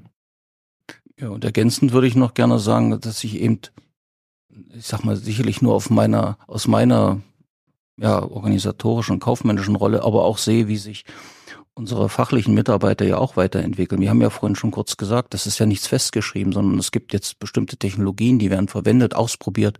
Ja, 1.19 1.29
und 1.29 1.43
ergänzend 1.43 1.93
würde 1.93 2.07
ich 2.07 2.15
noch 2.15 2.33
gerne 2.33 2.59
sagen, 2.59 2.99
dass 2.99 3.23
ich 3.23 3.39
eben, 3.39 3.59
ich 4.73 4.85
sag 4.85 5.03
mal, 5.03 5.15
sicherlich 5.15 5.61
nur 5.61 5.73
auf 5.73 5.89
meiner, 5.89 6.37
aus 6.47 6.67
meiner 6.67 7.21
ja, 7.97 8.21
organisatorischen, 8.21 9.19
kaufmännischen 9.19 9.75
Rolle, 9.75 10.03
aber 10.03 10.25
auch 10.25 10.37
sehe, 10.37 10.67
wie 10.67 10.77
sich 10.77 11.05
unsere 11.77 12.09
fachlichen 12.09 12.55
Mitarbeiter 12.55 13.05
ja 13.05 13.17
auch 13.17 13.37
weiterentwickeln. 13.37 14.01
Wir 14.01 14.09
haben 14.09 14.21
ja 14.21 14.31
vorhin 14.31 14.55
schon 14.55 14.71
kurz 14.71 14.97
gesagt, 14.97 15.33
das 15.33 15.45
ist 15.45 15.59
ja 15.59 15.65
nichts 15.65 15.85
festgeschrieben, 15.85 16.51
sondern 16.51 16.79
es 16.79 16.91
gibt 16.91 17.13
jetzt 17.13 17.39
bestimmte 17.39 17.77
Technologien, 17.77 18.39
die 18.39 18.49
werden 18.49 18.67
verwendet, 18.67 19.15
ausprobiert, 19.15 19.79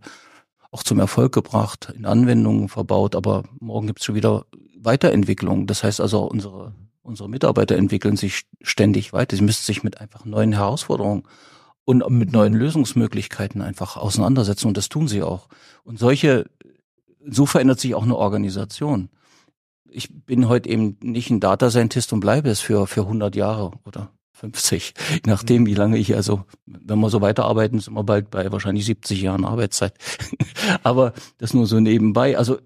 auch 0.70 0.84
zum 0.84 1.00
Erfolg 1.00 1.32
gebracht, 1.32 1.92
in 1.96 2.06
Anwendungen 2.06 2.68
verbaut, 2.68 3.16
aber 3.16 3.44
morgen 3.58 3.88
gibt 3.88 3.98
es 3.98 4.04
schon 4.04 4.14
wieder 4.14 4.46
Weiterentwicklung. 4.76 5.66
Das 5.66 5.82
heißt 5.82 6.00
also, 6.00 6.22
unsere, 6.24 6.72
unsere 7.02 7.28
Mitarbeiter 7.28 7.76
entwickeln 7.76 8.16
sich 8.16 8.42
ständig 8.62 9.12
weiter. 9.12 9.36
Sie 9.36 9.42
müssen 9.42 9.64
sich 9.64 9.82
mit 9.82 10.00
einfach 10.00 10.24
neuen 10.24 10.52
Herausforderungen 10.52 11.24
und 11.84 12.08
mit 12.10 12.32
neuen 12.32 12.54
Lösungsmöglichkeiten 12.54 13.60
einfach 13.60 13.96
auseinandersetzen 13.96 14.68
und 14.68 14.76
das 14.76 14.88
tun 14.88 15.08
sie 15.08 15.22
auch. 15.22 15.48
Und 15.82 15.98
solche, 15.98 16.48
so 17.26 17.44
verändert 17.44 17.80
sich 17.80 17.94
auch 17.94 18.04
eine 18.04 18.16
Organisation 18.16 19.08
ich 19.90 20.08
bin 20.24 20.48
heute 20.48 20.68
eben 20.68 20.96
nicht 21.02 21.30
ein 21.30 21.40
Data 21.40 21.70
Scientist 21.70 22.12
und 22.12 22.20
bleibe 22.20 22.48
es 22.50 22.60
für, 22.60 22.86
für 22.86 23.02
100 23.02 23.34
Jahre 23.36 23.72
oder 23.84 24.12
50, 24.32 24.94
je 25.10 25.20
nachdem, 25.26 25.66
wie 25.66 25.74
lange 25.74 25.98
ich, 25.98 26.14
also, 26.14 26.44
wenn 26.66 27.00
wir 27.00 27.10
so 27.10 27.20
weiterarbeiten, 27.20 27.80
sind 27.80 27.94
wir 27.94 28.04
bald 28.04 28.30
bei 28.30 28.50
wahrscheinlich 28.52 28.84
70 28.84 29.20
Jahren 29.20 29.44
Arbeitszeit. 29.44 29.94
Aber 30.82 31.12
das 31.38 31.54
nur 31.54 31.66
so 31.66 31.80
nebenbei. 31.80 32.38
Also, 32.38 32.58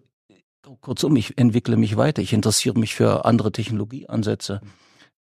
kurzum, 0.81 1.17
ich 1.17 1.39
entwickle 1.39 1.77
mich 1.77 1.97
weiter. 1.97 2.23
Ich 2.23 2.33
interessiere 2.33 2.79
mich 2.79 2.95
für 2.95 3.25
andere 3.25 3.53
Technologieansätze. 3.53 4.61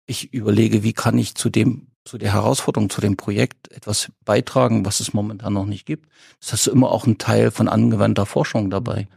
Ich 0.06 0.34
überlege, 0.34 0.84
wie 0.84 0.94
kann 0.94 1.18
ich 1.18 1.36
zu 1.36 1.50
dem, 1.50 1.88
zu 2.04 2.18
der 2.18 2.34
Herausforderung, 2.34 2.90
zu 2.90 3.00
dem 3.00 3.16
Projekt 3.16 3.72
etwas 3.72 4.12
beitragen, 4.26 4.86
was 4.86 5.00
es 5.00 5.14
momentan 5.14 5.54
noch 5.54 5.66
nicht 5.66 5.86
gibt. 5.86 6.10
Das 6.40 6.54
ist 6.54 6.68
immer 6.68 6.92
auch 6.92 7.06
ein 7.06 7.18
Teil 7.18 7.52
von 7.52 7.68
angewandter 7.68 8.26
Forschung 8.26 8.70
dabei. 8.70 9.08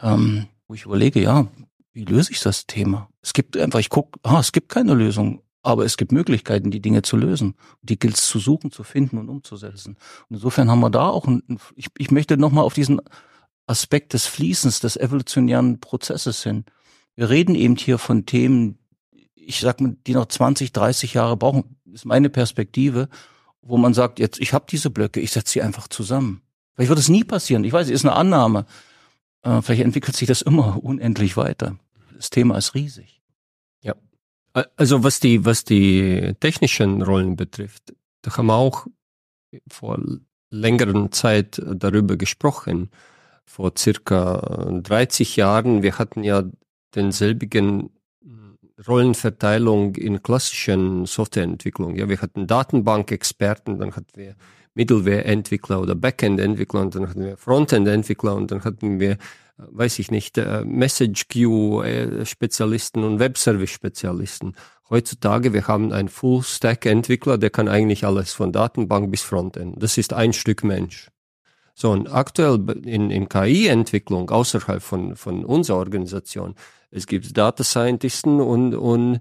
Ähm, 0.00 0.46
wo 0.66 0.74
ich 0.74 0.84
überlege, 0.86 1.20
ja, 1.20 1.46
wie 1.94 2.04
löse 2.04 2.32
ich 2.32 2.40
das 2.40 2.66
Thema? 2.66 3.08
Es 3.22 3.32
gibt 3.32 3.56
einfach, 3.56 3.78
ich 3.78 3.88
gucke, 3.88 4.18
ah, 4.22 4.40
es 4.40 4.52
gibt 4.52 4.68
keine 4.68 4.94
Lösung, 4.94 5.42
aber 5.62 5.84
es 5.84 5.96
gibt 5.96 6.12
Möglichkeiten, 6.12 6.70
die 6.70 6.80
Dinge 6.80 7.02
zu 7.02 7.16
lösen. 7.16 7.54
Die 7.82 7.98
gilt 7.98 8.16
es 8.16 8.26
zu 8.26 8.38
suchen, 8.38 8.70
zu 8.70 8.82
finden 8.82 9.16
und 9.16 9.28
umzusetzen. 9.30 9.96
Und 10.28 10.36
insofern 10.36 10.70
haben 10.70 10.80
wir 10.80 10.90
da 10.90 11.08
auch, 11.08 11.26
ein, 11.26 11.42
ich, 11.76 11.86
ich 11.96 12.10
möchte 12.10 12.36
nochmal 12.36 12.64
auf 12.64 12.74
diesen 12.74 13.00
Aspekt 13.66 14.12
des 14.12 14.26
Fließens, 14.26 14.80
des 14.80 14.96
evolutionären 14.96 15.80
Prozesses 15.80 16.42
hin. 16.42 16.64
Wir 17.16 17.30
reden 17.30 17.54
eben 17.54 17.76
hier 17.76 17.98
von 17.98 18.26
Themen, 18.26 18.78
ich 19.34 19.60
sag 19.60 19.80
mal, 19.80 19.96
die 20.06 20.14
noch 20.14 20.26
20, 20.26 20.72
30 20.72 21.14
Jahre 21.14 21.36
brauchen, 21.36 21.76
ist 21.92 22.04
meine 22.04 22.28
Perspektive, 22.28 23.08
wo 23.62 23.78
man 23.78 23.94
sagt, 23.94 24.18
jetzt, 24.18 24.40
ich 24.40 24.52
habe 24.52 24.66
diese 24.68 24.90
Blöcke, 24.90 25.20
ich 25.20 25.30
setze 25.30 25.52
sie 25.52 25.62
einfach 25.62 25.88
zusammen. 25.88 26.42
Vielleicht 26.74 26.90
wird 26.90 26.98
es 26.98 27.08
nie 27.08 27.24
passieren. 27.24 27.64
Ich 27.64 27.72
weiß, 27.72 27.86
es 27.86 27.92
ist 27.92 28.04
eine 28.04 28.16
Annahme. 28.16 28.66
Äh, 29.42 29.62
vielleicht 29.62 29.82
entwickelt 29.82 30.16
sich 30.16 30.28
das 30.28 30.42
immer 30.42 30.78
unendlich 30.82 31.36
weiter. 31.36 31.78
Das 32.14 32.30
Thema 32.30 32.56
ist 32.58 32.74
riesig. 32.74 33.22
Ja. 33.82 33.94
Also 34.76 35.02
was 35.02 35.20
die, 35.20 35.44
was 35.44 35.64
die 35.64 36.34
technischen 36.40 37.02
Rollen 37.02 37.36
betrifft, 37.36 37.94
da 38.22 38.36
haben 38.36 38.46
wir 38.46 38.54
auch 38.54 38.86
vor 39.68 40.00
längeren 40.50 41.12
Zeit 41.12 41.60
darüber 41.64 42.16
gesprochen. 42.16 42.90
Vor 43.44 43.72
circa 43.76 44.80
30 44.82 45.36
Jahren, 45.36 45.82
wir 45.82 45.98
hatten 45.98 46.24
ja 46.24 46.44
denselbigen 46.94 47.90
Rollenverteilung 48.86 49.94
in 49.94 50.22
klassischen 50.22 51.06
Softwareentwicklung. 51.06 51.96
Ja, 51.96 52.08
wir 52.08 52.20
hatten 52.20 52.46
Datenbankexperten, 52.46 53.78
dann 53.78 53.94
hatten 53.94 54.16
wir 54.16 54.34
Middleware-Entwickler 54.74 55.80
oder 55.80 55.94
Backend-Entwickler 55.94 56.80
und 56.80 56.94
dann 56.94 57.08
hatten 57.08 57.24
wir 57.24 57.36
Frontend-Entwickler 57.36 58.34
und 58.34 58.50
dann 58.50 58.64
hatten 58.64 58.98
wir 58.98 59.18
weiß 59.56 59.98
ich 59.98 60.10
nicht, 60.10 60.38
äh, 60.38 60.64
Message 60.64 61.28
Queue 61.28 62.24
Spezialisten 62.26 63.04
und 63.04 63.18
Web 63.18 63.38
Service 63.38 63.70
Spezialisten. 63.70 64.54
Heutzutage, 64.90 65.52
wir 65.52 65.66
haben 65.66 65.92
einen 65.92 66.08
Full 66.08 66.42
Stack 66.42 66.86
Entwickler, 66.86 67.38
der 67.38 67.50
kann 67.50 67.68
eigentlich 67.68 68.04
alles 68.04 68.32
von 68.32 68.52
Datenbank 68.52 69.10
bis 69.10 69.22
Frontend. 69.22 69.82
Das 69.82 69.96
ist 69.96 70.12
ein 70.12 70.32
Stück 70.32 70.62
Mensch. 70.62 71.10
So, 71.74 71.90
und 71.90 72.06
aktuell 72.12 72.64
in, 72.84 73.10
in 73.10 73.28
KI-Entwicklung 73.28 74.30
außerhalb 74.30 74.82
von, 74.82 75.16
von 75.16 75.44
unserer 75.44 75.78
Organisation, 75.78 76.54
es 76.90 77.06
gibt 77.08 77.36
Data 77.36 77.64
Scientisten 77.64 78.40
und, 78.40 78.74
und 78.74 79.18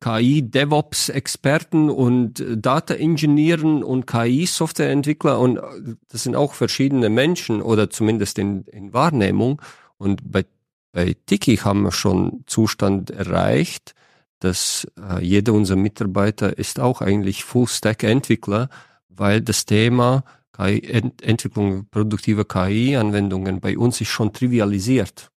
KI-DevOps-Experten 0.00 1.90
und 1.90 2.44
Data-Ingenieuren 2.56 3.82
und 3.82 4.06
KI-Softwareentwickler 4.06 5.38
und 5.38 5.60
das 6.08 6.22
sind 6.22 6.36
auch 6.36 6.54
verschiedene 6.54 7.08
Menschen 7.08 7.60
oder 7.62 7.90
zumindest 7.90 8.38
in, 8.38 8.64
in 8.64 8.92
Wahrnehmung. 8.92 9.60
Und 9.96 10.30
bei, 10.30 10.44
bei 10.92 11.16
Tiki 11.26 11.56
haben 11.56 11.82
wir 11.82 11.92
schon 11.92 12.44
Zustand 12.46 13.10
erreicht, 13.10 13.94
dass 14.40 14.86
äh, 14.96 15.24
jeder 15.24 15.52
unserer 15.52 15.76
Mitarbeiter 15.76 16.56
ist 16.56 16.78
auch 16.78 17.00
eigentlich 17.00 17.44
Full-Stack-Entwickler, 17.44 18.68
weil 19.08 19.40
das 19.40 19.66
Thema 19.66 20.22
KI, 20.52 20.80
Ent 20.80 21.22
Entwicklung 21.22 21.86
produktiver 21.90 22.44
KI-Anwendungen 22.44 23.60
bei 23.60 23.76
uns 23.76 24.00
ist 24.00 24.08
schon 24.08 24.32
trivialisiert. 24.32 25.30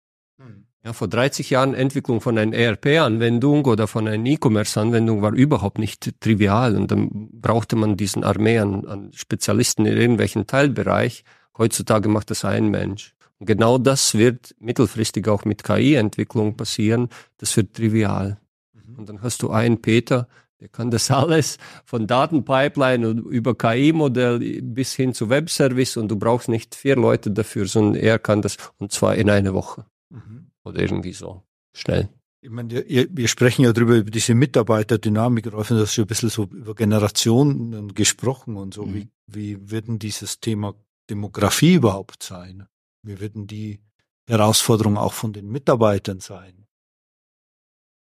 Ja, 0.83 0.95
vor 0.95 1.09
30 1.09 1.51
Jahren 1.51 1.75
Entwicklung 1.75 2.23
von 2.23 2.39
einer 2.39 2.57
ERP-Anwendung 2.57 3.67
oder 3.67 3.87
von 3.87 4.09
einer 4.09 4.25
E-Commerce-Anwendung 4.25 5.21
war 5.21 5.35
überhaupt 5.35 5.79
nicht 5.79 6.19
trivial 6.21 6.75
und 6.75 6.91
dann 6.91 7.29
brauchte 7.33 7.77
man 7.77 7.99
diesen 7.99 8.25
Armee 8.25 8.59
an, 8.59 8.87
an 8.87 9.13
Spezialisten 9.13 9.85
in 9.85 9.99
irgendwelchen 9.99 10.47
Teilbereich. 10.47 11.25
Heutzutage 11.59 12.09
macht 12.09 12.31
das 12.31 12.47
ein 12.47 12.69
Mensch. 12.69 13.15
Und 13.39 13.47
genau 13.47 13.77
das 13.77 14.15
wird 14.15 14.55
mittelfristig 14.59 15.29
auch 15.29 15.45
mit 15.45 15.65
KI-Entwicklung 15.65 16.57
passieren. 16.57 17.11
Das 17.37 17.55
wird 17.59 17.75
trivial. 17.75 18.39
Mhm. 18.73 18.99
Und 19.01 19.09
dann 19.11 19.21
hast 19.21 19.43
du 19.43 19.51
einen 19.51 19.83
Peter, 19.83 20.29
der 20.61 20.69
kann 20.69 20.91
das 20.91 21.11
alles 21.11 21.59
von 21.85 22.07
Datenpipeline 22.07 23.07
und 23.07 23.19
über 23.27 23.55
KI-Modell 23.55 24.63
bis 24.63 24.95
hin 24.95 25.13
zu 25.13 25.29
Webservice 25.29 25.99
und 25.99 26.09
du 26.09 26.17
brauchst 26.17 26.49
nicht 26.49 26.75
vier 26.75 26.97
Leute 26.97 27.31
dafür, 27.31 27.67
sondern 27.67 27.97
er 27.97 28.19
kann 28.19 28.41
das 28.41 28.57
und 28.79 28.93
zwar 28.93 29.17
in 29.17 29.29
einer 29.29 29.53
Woche. 29.53 29.85
Mhm 30.09 30.50
oder 30.65 30.81
irgendwie 30.81 31.13
so 31.13 31.43
schnell. 31.75 32.09
Ich 32.43 32.51
meine, 32.51 32.71
wir 32.89 33.29
sprechen 33.29 33.63
ja 33.63 33.73
drüber 33.73 33.97
über 33.97 34.11
diese 34.11 34.35
Mitarbeiterdynamik, 34.35 35.53
Rolf, 35.53 35.69
du 35.69 35.81
hast 35.81 35.95
schon 35.95 36.05
ein 36.05 36.09
bisschen 36.09 36.31
so 36.31 36.45
über 36.45 36.75
Generationen 36.75 37.93
gesprochen 37.93 38.57
und 38.57 38.73
so. 38.73 38.87
Mhm. 38.87 38.95
Wie, 38.95 39.09
wie 39.27 39.71
wird 39.71 39.89
denn 39.89 39.99
dieses 39.99 40.41
Thema 40.41 40.75
Demografie 41.11 41.75
überhaupt 41.75 42.23
sein? 42.23 42.67
Wie 43.03 43.21
wird 43.21 43.35
denn 43.35 43.47
die 43.47 43.81
Herausforderung 44.27 44.97
auch 44.97 45.13
von 45.13 45.33
den 45.33 45.51
Mitarbeitern 45.51 46.21
sein 46.21 46.67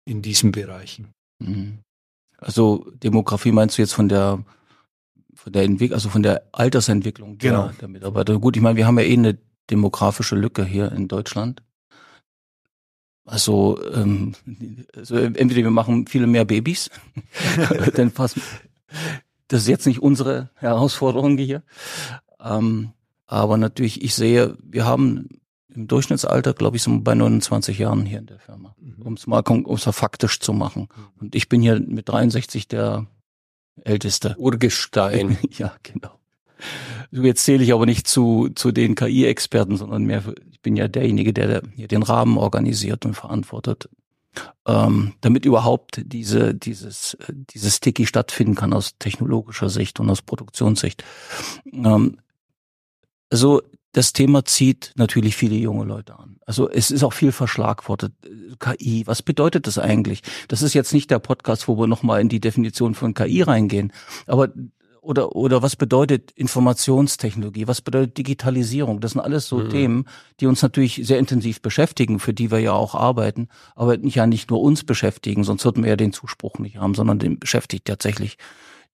in 0.05 0.21
diesen 0.21 0.51
Bereichen? 0.51 1.13
Mhm. 1.39 1.79
Also 2.37 2.91
Demografie 2.91 3.51
meinst 3.51 3.77
du 3.77 3.81
jetzt 3.81 3.93
von 3.93 4.07
der 4.07 4.43
von 5.33 5.53
der 5.53 5.63
Entwicklung, 5.63 5.95
also 5.95 6.09
von 6.09 6.23
der 6.23 6.47
Altersentwicklung 6.51 7.37
der, 7.37 7.51
genau. 7.51 7.71
der 7.79 7.87
Mitarbeiter? 7.87 8.39
Gut, 8.39 8.55
ich 8.57 8.61
meine, 8.61 8.75
wir 8.75 8.87
haben 8.87 8.97
ja 8.99 9.05
eh 9.05 9.13
eine 9.13 9.37
demografische 9.69 10.35
Lücke 10.35 10.65
hier 10.65 10.91
in 10.91 11.07
Deutschland. 11.07 11.63
Also, 13.27 13.77
ähm, 13.93 14.35
also 14.95 15.17
entweder 15.17 15.63
wir 15.63 15.71
machen 15.71 16.07
viele 16.07 16.27
mehr 16.27 16.45
Babys, 16.45 16.89
dann 17.95 18.11
passen. 18.11 18.41
Das 19.49 19.63
ist 19.63 19.67
jetzt 19.67 19.85
nicht 19.85 20.01
unsere 20.01 20.49
Herausforderung 20.55 21.37
hier. 21.37 21.61
Ähm, 22.41 22.93
aber 23.25 23.57
natürlich, 23.57 24.01
ich 24.01 24.15
sehe, 24.15 24.57
wir 24.63 24.85
haben 24.85 25.41
im 25.75 25.87
Durchschnittsalter, 25.87 26.53
glaube 26.53 26.77
ich, 26.77 26.83
sind 26.83 26.93
wir 26.93 27.03
bei 27.03 27.15
29 27.15 27.77
Jahren 27.77 28.05
hier 28.05 28.19
in 28.19 28.27
der 28.27 28.39
Firma, 28.39 28.73
mhm. 28.79 29.01
um 29.05 29.13
es 29.15 29.27
mal 29.27 29.41
um's 29.41 29.83
faktisch 29.83 30.39
zu 30.39 30.53
machen. 30.53 30.87
Mhm. 30.95 31.03
Und 31.19 31.35
ich 31.35 31.49
bin 31.49 31.61
hier 31.61 31.81
mit 31.81 32.07
63 32.07 32.69
der 32.69 33.07
älteste. 33.83 34.35
Urgestein. 34.37 35.37
ja, 35.51 35.75
genau. 35.83 36.17
Jetzt 37.11 37.45
zähle 37.45 37.63
ich 37.63 37.73
aber 37.73 37.85
nicht 37.85 38.07
zu, 38.07 38.49
zu 38.55 38.71
den 38.71 38.95
KI-Experten, 38.95 39.77
sondern 39.77 40.03
mehr, 40.05 40.23
ich 40.51 40.61
bin 40.61 40.75
ja 40.75 40.87
derjenige, 40.87 41.33
der 41.33 41.61
hier 41.75 41.87
den 41.87 42.03
Rahmen 42.03 42.37
organisiert 42.37 43.05
und 43.05 43.13
verantwortet, 43.13 43.89
ähm, 44.65 45.13
damit 45.21 45.45
überhaupt 45.45 46.01
diese, 46.05 46.53
dieses, 46.53 47.17
dieses 47.29 47.77
Sticky 47.77 48.05
stattfinden 48.05 48.55
kann 48.55 48.73
aus 48.73 48.97
technologischer 48.99 49.69
Sicht 49.69 49.99
und 49.99 50.09
aus 50.09 50.21
Produktionssicht. 50.21 51.03
Ähm, 51.71 52.19
also 53.29 53.61
das 53.93 54.13
Thema 54.13 54.45
zieht 54.45 54.93
natürlich 54.95 55.35
viele 55.35 55.55
junge 55.55 55.85
Leute 55.85 56.19
an. 56.19 56.37
Also 56.45 56.69
es 56.69 56.91
ist 56.91 57.03
auch 57.03 57.13
viel 57.13 57.31
verschlagwortet. 57.31 58.13
KI, 58.59 59.07
was 59.07 59.23
bedeutet 59.23 59.65
das 59.65 59.79
eigentlich? 59.79 60.21
Das 60.49 60.61
ist 60.61 60.73
jetzt 60.73 60.93
nicht 60.93 61.09
der 61.09 61.19
Podcast, 61.19 61.67
wo 61.67 61.79
wir 61.79 61.87
nochmal 61.87 62.21
in 62.21 62.29
die 62.29 62.39
Definition 62.39 62.93
von 62.93 63.13
KI 63.13 63.41
reingehen. 63.41 63.91
Aber 64.27 64.49
oder, 65.07 65.37
oder 65.37 65.61
was 65.61 65.77
bedeutet 65.77 66.31
Informationstechnologie? 66.31 67.65
Was 67.65 67.81
bedeutet 67.81 68.17
Digitalisierung? 68.17 68.99
Das 68.99 69.11
sind 69.11 69.21
alles 69.21 69.47
so 69.47 69.59
mhm. 69.59 69.69
Themen, 69.69 70.05
die 70.41 70.47
uns 70.47 70.61
natürlich 70.61 71.01
sehr 71.01 71.17
intensiv 71.17 71.61
beschäftigen, 71.61 72.19
für 72.19 72.33
die 72.33 72.51
wir 72.51 72.59
ja 72.59 72.73
auch 72.73 72.93
arbeiten, 72.93 73.47
aber 73.75 73.95
nicht, 73.95 74.15
ja 74.15 74.27
nicht 74.27 74.49
nur 74.49 74.59
uns 74.59 74.83
beschäftigen, 74.83 75.45
sonst 75.45 75.63
würden 75.63 75.83
wir 75.83 75.91
ja 75.91 75.95
den 75.95 76.11
Zuspruch 76.11 76.59
nicht 76.59 76.75
haben, 76.75 76.93
sondern 76.93 77.19
den 77.19 77.39
beschäftigt 77.39 77.85
tatsächlich 77.85 78.37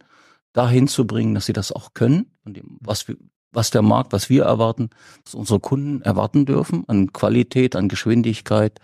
dahin 0.52 0.88
zu 0.88 1.06
bringen, 1.06 1.36
dass 1.36 1.46
sie 1.46 1.54
das 1.54 1.72
auch 1.72 1.94
können 1.94 2.32
und 2.44 2.60
was 2.80 3.08
wir, 3.08 3.18
was 3.56 3.72
der 3.72 3.82
Markt, 3.82 4.14
was 4.14 4.30
wir 4.30 4.44
erwarten, 4.44 4.90
was 5.24 5.36
unsere 5.36 5.60
Kunden 5.60 6.02
erwarten 6.02 6.46
dürfen 6.46 6.84
an 6.88 7.14
Qualität, 7.14 7.76
an 7.76 7.90
Geschwindigkeit 7.90 8.80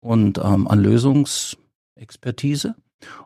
und 0.00 0.38
ähm, 0.38 0.66
an 0.66 0.80
Lösungsexpertise. 0.80 2.74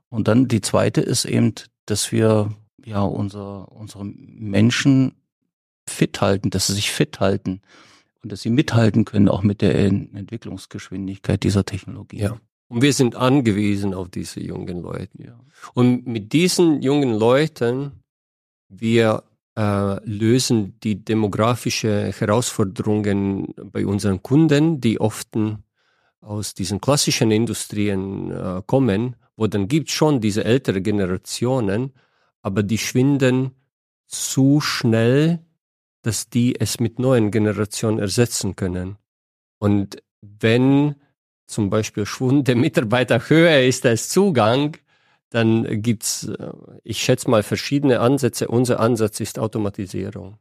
Und 0.09 0.29
dann 0.29 0.48
die 0.48 0.61
zweite 0.61 1.00
ist 1.00 1.24
eben, 1.24 1.55
dass 1.87 2.12
wir 2.12 2.55
ja 2.85 3.02
unser, 3.02 3.70
unsere 3.72 4.05
Menschen 4.05 5.14
fit 5.88 6.20
halten, 6.20 6.50
dass 6.50 6.66
sie 6.66 6.74
sich 6.74 6.90
fit 6.90 7.20
halten 7.20 7.61
und 8.22 8.33
dass 8.33 8.42
sie 8.42 8.50
mithalten 8.50 9.05
können, 9.05 9.29
auch 9.29 9.42
mit 9.42 9.61
der 9.61 9.76
Entwicklungsgeschwindigkeit 9.76 11.42
dieser 11.42 11.64
Technologie. 11.64 12.18
Ja. 12.18 12.40
Und 12.68 12.83
wir 12.83 12.92
sind 12.92 13.14
angewiesen 13.14 13.94
auf 13.94 14.09
diese 14.09 14.40
jungen 14.40 14.83
Leute. 14.83 15.22
Ja. 15.22 15.38
Und 15.74 16.07
mit 16.07 16.33
diesen 16.33 16.83
jungen 16.83 17.12
Leuten, 17.12 17.92
wir 18.68 19.22
äh, 19.56 20.04
lösen 20.04 20.78
die 20.80 21.04
demografische 21.04 22.12
Herausforderungen 22.12 23.54
bei 23.72 23.86
unseren 23.86 24.22
Kunden, 24.22 24.80
die 24.80 25.00
oft 25.00 25.30
aus 26.20 26.54
diesen 26.54 26.80
klassischen 26.80 27.30
Industrien 27.30 28.30
äh, 28.30 28.62
kommen, 28.66 29.16
wo 29.36 29.46
dann 29.46 29.68
gibt 29.68 29.90
schon 29.90 30.20
diese 30.20 30.44
ältere 30.44 30.82
Generationen, 30.82 31.92
aber 32.42 32.62
die 32.62 32.78
schwinden 32.78 33.52
zu 34.06 34.60
schnell, 34.60 35.40
dass 36.02 36.28
die 36.28 36.58
es 36.60 36.78
mit 36.78 36.98
neuen 36.98 37.30
Generationen 37.30 37.98
ersetzen 37.98 38.56
können. 38.56 38.96
Und 39.58 40.02
wenn 40.20 40.96
zum 41.46 41.70
Beispiel 41.70 42.06
Schwund 42.06 42.48
der 42.48 42.56
Mitarbeiter 42.56 43.28
höher 43.28 43.62
ist 43.62 43.86
als 43.86 44.08
Zugang, 44.08 44.76
dann 45.37 45.83
gibt's, 45.83 46.25
äh, 46.25 46.53
ich 46.83 47.01
schätze 47.01 47.31
mal, 47.31 47.42
verschiedene 47.42 48.01
Ansätze. 48.01 48.49
Unser 48.49 48.81
Ansatz 48.81 49.20
ist 49.20 49.38
Automatisierung. 49.38 50.38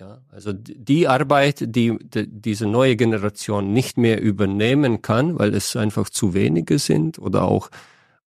Ja, 0.00 0.22
also 0.30 0.52
die 0.52 1.06
Arbeit, 1.06 1.76
die, 1.76 1.96
die 1.98 2.26
diese 2.26 2.66
neue 2.66 2.96
Generation 2.96 3.72
nicht 3.72 3.98
mehr 3.98 4.20
übernehmen 4.20 5.02
kann, 5.02 5.38
weil 5.38 5.54
es 5.54 5.76
einfach 5.76 6.08
zu 6.08 6.34
wenige 6.34 6.78
sind 6.78 7.18
oder 7.18 7.44
auch, 7.44 7.70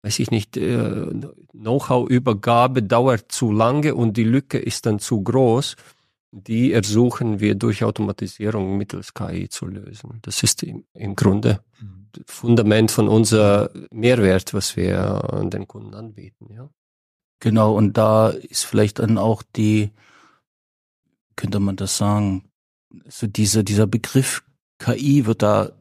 weiß 0.03 0.19
ich 0.19 0.31
nicht, 0.31 0.55
äh, 0.55 1.07
Know-how-Übergabe 1.51 2.83
dauert 2.83 3.31
zu 3.31 3.51
lange 3.51 3.95
und 3.95 4.15
die 4.15 4.23
Lücke 4.23 4.59
ist 4.59 4.85
dann 4.85 4.99
zu 4.99 5.21
groß, 5.21 5.75
die 6.31 6.71
ersuchen 6.71 7.39
wir 7.39 7.55
durch 7.55 7.83
Automatisierung 7.83 8.77
mittels 8.77 9.13
KI 9.13 9.49
zu 9.49 9.65
lösen. 9.65 10.19
Das 10.21 10.43
ist 10.43 10.63
im, 10.63 10.85
im 10.93 11.15
Grunde 11.15 11.59
mhm. 11.81 12.02
Fundament 12.25 12.91
von 12.91 13.07
unser 13.07 13.71
Mehrwert, 13.91 14.53
was 14.53 14.75
wir 14.75 15.33
an 15.33 15.49
den 15.49 15.67
Kunden 15.67 15.93
anbieten, 15.93 16.47
ja. 16.53 16.69
Genau, 17.39 17.75
und 17.75 17.97
da 17.97 18.29
ist 18.29 18.63
vielleicht 18.63 18.99
dann 18.99 19.17
auch 19.17 19.43
die, 19.55 19.91
könnte 21.35 21.59
man 21.59 21.75
das 21.75 21.97
sagen, 21.97 22.49
so 23.05 23.27
diese, 23.27 23.65
dieser 23.65 23.85
Begriff 23.85 24.43
KI 24.79 25.25
wird 25.25 25.41
da 25.41 25.73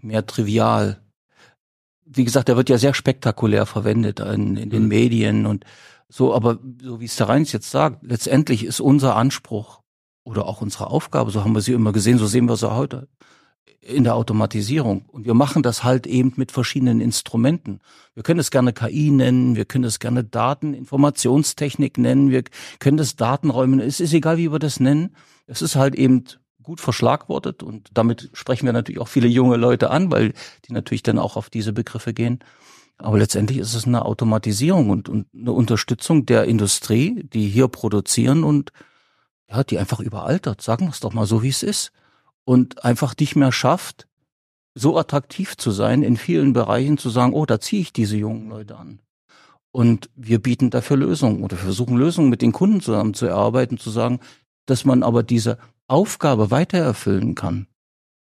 mehr 0.00 0.26
trivial. 0.26 1.02
Wie 2.04 2.24
gesagt, 2.24 2.48
der 2.48 2.56
wird 2.56 2.68
ja 2.68 2.78
sehr 2.78 2.94
spektakulär 2.94 3.66
verwendet 3.66 4.20
in, 4.20 4.56
in 4.56 4.70
den 4.70 4.82
mhm. 4.84 4.88
Medien 4.88 5.46
und 5.46 5.64
so, 6.08 6.34
aber 6.34 6.58
so 6.80 7.00
wie 7.00 7.06
es 7.06 7.16
der 7.16 7.28
Reins 7.28 7.52
jetzt 7.52 7.70
sagt, 7.70 8.02
letztendlich 8.02 8.64
ist 8.64 8.80
unser 8.80 9.16
Anspruch 9.16 9.82
oder 10.24 10.46
auch 10.46 10.60
unsere 10.62 10.88
Aufgabe, 10.88 11.30
so 11.32 11.42
haben 11.42 11.54
wir 11.54 11.62
sie 11.62 11.72
immer 11.72 11.92
gesehen, 11.92 12.18
so 12.18 12.26
sehen 12.26 12.48
wir 12.48 12.56
sie 12.56 12.72
heute 12.72 13.08
in 13.88 14.04
der 14.04 14.14
Automatisierung. 14.14 15.06
Und 15.08 15.24
wir 15.24 15.34
machen 15.34 15.62
das 15.62 15.82
halt 15.82 16.06
eben 16.06 16.34
mit 16.36 16.52
verschiedenen 16.52 17.00
Instrumenten. 17.00 17.80
Wir 18.14 18.22
können 18.22 18.40
es 18.40 18.50
gerne 18.50 18.72
KI 18.72 19.10
nennen, 19.10 19.56
wir 19.56 19.64
können 19.64 19.84
es 19.84 19.98
gerne 19.98 20.24
Dateninformationstechnik 20.24 21.98
nennen, 21.98 22.30
wir 22.30 22.44
können 22.78 22.98
das 22.98 23.16
Datenräumen, 23.16 23.80
es 23.80 24.00
ist 24.00 24.12
egal, 24.12 24.36
wie 24.36 24.52
wir 24.52 24.58
das 24.58 24.78
nennen. 24.78 25.16
Es 25.46 25.62
ist 25.62 25.76
halt 25.76 25.94
eben 25.94 26.24
gut 26.62 26.80
verschlagwortet 26.80 27.62
und 27.62 27.88
damit 27.94 28.28
sprechen 28.34 28.66
wir 28.66 28.74
natürlich 28.74 29.00
auch 29.00 29.08
viele 29.08 29.28
junge 29.28 29.56
Leute 29.56 29.90
an, 29.90 30.12
weil 30.12 30.34
die 30.66 30.74
natürlich 30.74 31.02
dann 31.02 31.18
auch 31.18 31.36
auf 31.36 31.48
diese 31.48 31.72
Begriffe 31.72 32.12
gehen. 32.12 32.40
Aber 32.98 33.16
letztendlich 33.16 33.58
ist 33.58 33.74
es 33.74 33.86
eine 33.86 34.04
Automatisierung 34.04 34.90
und, 34.90 35.08
und 35.08 35.26
eine 35.34 35.52
Unterstützung 35.52 36.26
der 36.26 36.44
Industrie, 36.44 37.24
die 37.32 37.48
hier 37.48 37.68
produzieren 37.68 38.44
und 38.44 38.72
ja, 39.48 39.64
die 39.64 39.78
einfach 39.78 40.00
überaltert, 40.00 40.60
sagen 40.60 40.86
wir 40.86 40.90
es 40.90 41.00
doch 41.00 41.14
mal 41.14 41.24
so, 41.24 41.42
wie 41.42 41.48
es 41.48 41.62
ist. 41.62 41.92
Und 42.48 42.82
einfach 42.82 43.14
nicht 43.20 43.36
mehr 43.36 43.52
schafft, 43.52 44.08
so 44.74 44.96
attraktiv 44.96 45.58
zu 45.58 45.70
sein, 45.70 46.02
in 46.02 46.16
vielen 46.16 46.54
Bereichen 46.54 46.96
zu 46.96 47.10
sagen, 47.10 47.34
oh, 47.34 47.44
da 47.44 47.60
ziehe 47.60 47.82
ich 47.82 47.92
diese 47.92 48.16
jungen 48.16 48.48
Leute 48.48 48.78
an. 48.78 49.00
Und 49.70 50.08
wir 50.16 50.38
bieten 50.40 50.70
dafür 50.70 50.96
Lösungen 50.96 51.44
oder 51.44 51.58
versuchen 51.58 51.98
Lösungen 51.98 52.30
mit 52.30 52.40
den 52.40 52.52
Kunden 52.52 52.80
zusammen 52.80 53.12
zu 53.12 53.26
erarbeiten, 53.26 53.76
zu 53.76 53.90
sagen, 53.90 54.20
dass 54.64 54.86
man 54.86 55.02
aber 55.02 55.22
diese 55.22 55.58
Aufgabe 55.88 56.50
weiter 56.50 56.78
erfüllen 56.78 57.34
kann. 57.34 57.66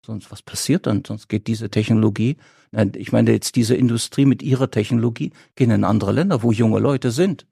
Sonst 0.04 0.32
was 0.32 0.42
passiert 0.42 0.88
dann? 0.88 1.04
Sonst 1.06 1.28
geht 1.28 1.46
diese 1.46 1.70
Technologie, 1.70 2.38
nein, 2.72 2.94
ich 2.96 3.12
meine 3.12 3.32
jetzt 3.32 3.56
diese 3.56 3.76
Industrie 3.76 4.26
mit 4.26 4.42
ihrer 4.42 4.72
Technologie, 4.72 5.34
gehen 5.54 5.70
in 5.70 5.84
andere 5.84 6.14
Länder, 6.14 6.42
wo 6.42 6.52
junge 6.52 6.80
Leute 6.80 7.12
sind. 7.12 7.46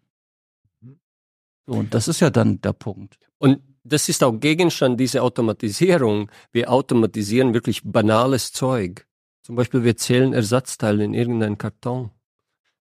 So, 1.67 1.73
und 1.73 1.93
das 1.93 2.07
ist 2.07 2.19
ja 2.19 2.31
dann 2.31 2.61
der 2.61 2.73
Punkt. 2.73 3.19
Und 3.37 3.61
das 3.83 4.09
ist 4.09 4.23
auch 4.23 4.39
Gegenstand 4.39 4.99
dieser 4.99 5.23
Automatisierung. 5.23 6.31
Wir 6.51 6.71
automatisieren 6.71 7.53
wirklich 7.53 7.81
banales 7.83 8.51
Zeug. 8.51 9.05
Zum 9.41 9.55
Beispiel, 9.55 9.83
wir 9.83 9.97
zählen 9.97 10.33
Ersatzteile 10.33 11.03
in 11.03 11.13
irgendeinen 11.13 11.57
Karton. 11.57 12.11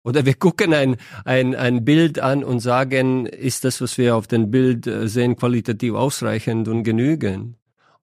Oder 0.04 0.26
wir 0.26 0.34
gucken 0.34 0.74
ein, 0.74 0.98
ein, 1.26 1.56
ein 1.56 1.86
Bild 1.86 2.20
an 2.20 2.44
und 2.44 2.60
sagen, 2.60 3.26
ist 3.26 3.64
das, 3.64 3.82
was 3.82 3.98
wir 3.98 4.16
auf 4.16 4.28
dem 4.28 4.52
Bild 4.52 4.88
äh, 4.88 5.08
sehen, 5.08 5.36
qualitativ 5.36 5.94
ausreichend 5.94 6.68
und 6.68 6.84
genügend? 6.84 7.56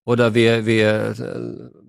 Oder 0.05 0.35
wir, 0.35 0.67
wir 0.67 1.15
äh, 1.19 1.86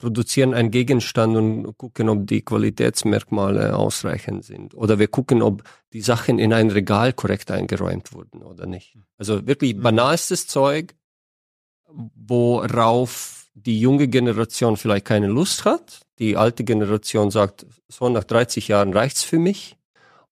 produzieren 0.00 0.54
einen 0.54 0.70
Gegenstand 0.70 1.36
und 1.36 1.76
gucken, 1.76 2.08
ob 2.08 2.26
die 2.26 2.42
Qualitätsmerkmale 2.42 3.76
ausreichend 3.76 4.44
sind. 4.44 4.74
Oder 4.74 4.98
wir 4.98 5.06
gucken, 5.06 5.42
ob 5.42 5.62
die 5.92 6.00
Sachen 6.00 6.38
in 6.38 6.52
ein 6.52 6.70
Regal 6.70 7.12
korrekt 7.12 7.50
eingeräumt 7.50 8.12
wurden 8.12 8.42
oder 8.42 8.66
nicht. 8.66 8.96
Also 9.18 9.46
wirklich 9.46 9.76
mhm. 9.76 9.82
banalstes 9.82 10.46
Zeug, 10.46 10.96
worauf 11.86 13.46
die 13.54 13.78
junge 13.78 14.08
Generation 14.08 14.76
vielleicht 14.76 15.04
keine 15.04 15.26
Lust 15.26 15.64
hat. 15.64 16.00
Die 16.18 16.36
alte 16.36 16.64
Generation 16.64 17.30
sagt, 17.30 17.66
so 17.88 18.08
nach 18.08 18.24
30 18.24 18.68
Jahren 18.68 18.92
reicht's 18.92 19.22
für 19.22 19.38
mich. 19.38 19.76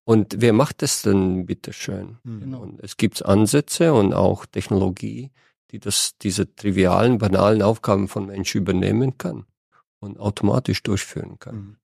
Und 0.05 0.37
wer 0.39 0.55
macht 0.55 0.81
das 0.81 1.03
denn 1.03 1.45
bitteschön? 1.45 2.17
Mhm. 2.25 2.41
Genau. 2.41 2.61
Und 2.63 2.81
es 2.81 2.97
gibt 2.97 3.25
Ansätze 3.25 3.93
und 3.93 4.15
auch 4.15 4.47
Technologie, 4.47 5.31
die 5.73 5.79
das, 5.79 6.17
diese 6.23 6.55
trivialen, 6.55 7.19
banalen 7.19 7.61
Aufgaben 7.61 8.09
von 8.09 8.27
Menschen 8.27 8.63
übernehmen 8.63 9.19
kann 9.19 9.45
und 10.01 10.19
automatisch 10.21 10.83
durchführen 10.83 11.39
kann. 11.39 11.55
Mhm. 11.55 11.77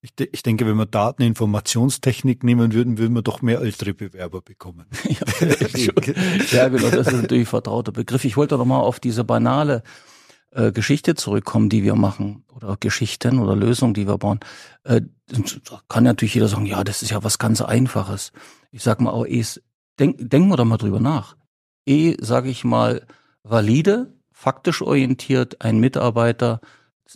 Ich, 0.00 0.14
de 0.14 0.28
ich, 0.32 0.42
denke, 0.42 0.66
wenn 0.66 0.76
wir 0.76 0.86
Dateninformationstechnik 0.86 2.42
nehmen 2.42 2.72
würden, 2.72 2.98
würden 2.98 3.14
wir 3.14 3.22
doch 3.22 3.42
mehr 3.42 3.60
ältere 3.60 3.94
Bewerber 3.94 4.40
bekommen. 4.42 4.86
ja, 6.50 6.68
genau, 6.68 6.90
das 6.90 7.06
ist 7.06 7.12
natürlich 7.12 7.44
ein 7.44 7.46
vertrauter 7.46 7.92
Begriff. 7.92 8.24
Ich 8.24 8.36
wollte 8.36 8.56
noch 8.56 8.64
mal 8.64 8.80
auf 8.80 8.98
diese 8.98 9.24
banale 9.24 9.82
äh, 10.50 10.72
Geschichte 10.72 11.14
zurückkommen, 11.14 11.68
die 11.68 11.84
wir 11.84 11.94
machen, 11.94 12.44
oder 12.52 12.76
Geschichten 12.78 13.38
oder 13.38 13.54
Lösungen, 13.54 13.94
die 13.94 14.08
wir 14.08 14.18
bauen. 14.18 14.40
Äh, 14.82 15.02
kann 15.88 16.04
natürlich 16.04 16.34
jeder 16.34 16.48
sagen, 16.48 16.66
ja, 16.66 16.82
das 16.82 17.02
ist 17.02 17.10
ja 17.10 17.22
was 17.22 17.38
ganz 17.38 17.60
Einfaches. 17.60 18.32
Ich 18.72 18.82
sag 18.82 19.00
mal, 19.00 19.12
oh, 19.12 19.24
eh, 19.24 19.44
denk, 19.98 20.16
denken 20.18 20.48
wir 20.48 20.56
doch 20.56 20.64
mal 20.64 20.76
drüber 20.76 21.00
nach. 21.00 21.36
Eh, 21.86 22.16
sage 22.20 22.50
ich 22.50 22.64
mal, 22.64 23.06
valide, 23.44 24.12
faktisch 24.32 24.82
orientiert, 24.82 25.62
ein 25.62 25.78
Mitarbeiter 25.78 26.60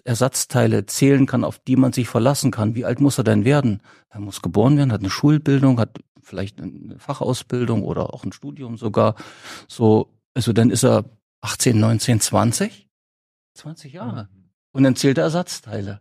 Ersatzteile 0.04 0.86
zählen 0.86 1.26
kann, 1.26 1.44
auf 1.44 1.58
die 1.58 1.76
man 1.76 1.92
sich 1.92 2.08
verlassen 2.08 2.50
kann. 2.50 2.74
Wie 2.74 2.84
alt 2.84 3.00
muss 3.00 3.18
er 3.18 3.24
denn 3.24 3.44
werden? 3.44 3.80
Er 4.08 4.20
muss 4.20 4.42
geboren 4.42 4.76
werden, 4.76 4.92
hat 4.92 5.00
eine 5.00 5.10
Schulbildung, 5.10 5.78
hat 5.78 5.98
vielleicht 6.22 6.60
eine 6.60 6.98
Fachausbildung 6.98 7.82
oder 7.82 8.12
auch 8.12 8.24
ein 8.24 8.32
Studium 8.32 8.76
sogar. 8.76 9.14
So, 9.68 10.08
also 10.34 10.52
dann 10.52 10.70
ist 10.70 10.84
er 10.84 11.04
18, 11.42 11.78
19, 11.78 12.20
20, 12.20 12.88
20 13.54 13.92
Jahre. 13.92 14.28
Mhm. 14.32 14.44
Und 14.72 14.82
dann 14.82 14.96
zählt 14.96 15.18
er 15.18 15.24
Ersatzteile. 15.24 16.00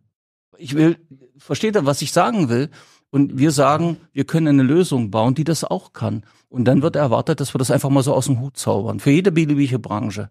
Ich 0.58 0.76
will, 0.76 0.98
versteht 1.38 1.76
er, 1.76 1.86
was 1.86 2.02
ich 2.02 2.12
sagen 2.12 2.50
will? 2.50 2.70
Und 3.10 3.38
wir 3.38 3.52
sagen, 3.52 3.98
wir 4.12 4.26
können 4.26 4.48
eine 4.48 4.64
Lösung 4.64 5.12
bauen, 5.12 5.36
die 5.36 5.44
das 5.44 5.64
auch 5.64 5.94
kann. 5.94 6.24
Und 6.50 6.66
dann 6.66 6.82
wird 6.82 6.96
erwartet, 6.96 7.40
dass 7.40 7.54
wir 7.54 7.60
das 7.60 7.70
einfach 7.70 7.90
mal 7.90 8.02
so 8.02 8.14
aus 8.14 8.26
dem 8.26 8.40
Hut 8.40 8.58
zaubern. 8.58 9.00
Für 9.00 9.12
jede 9.12 9.32
beliebige 9.32 9.78
Branche. 9.78 10.30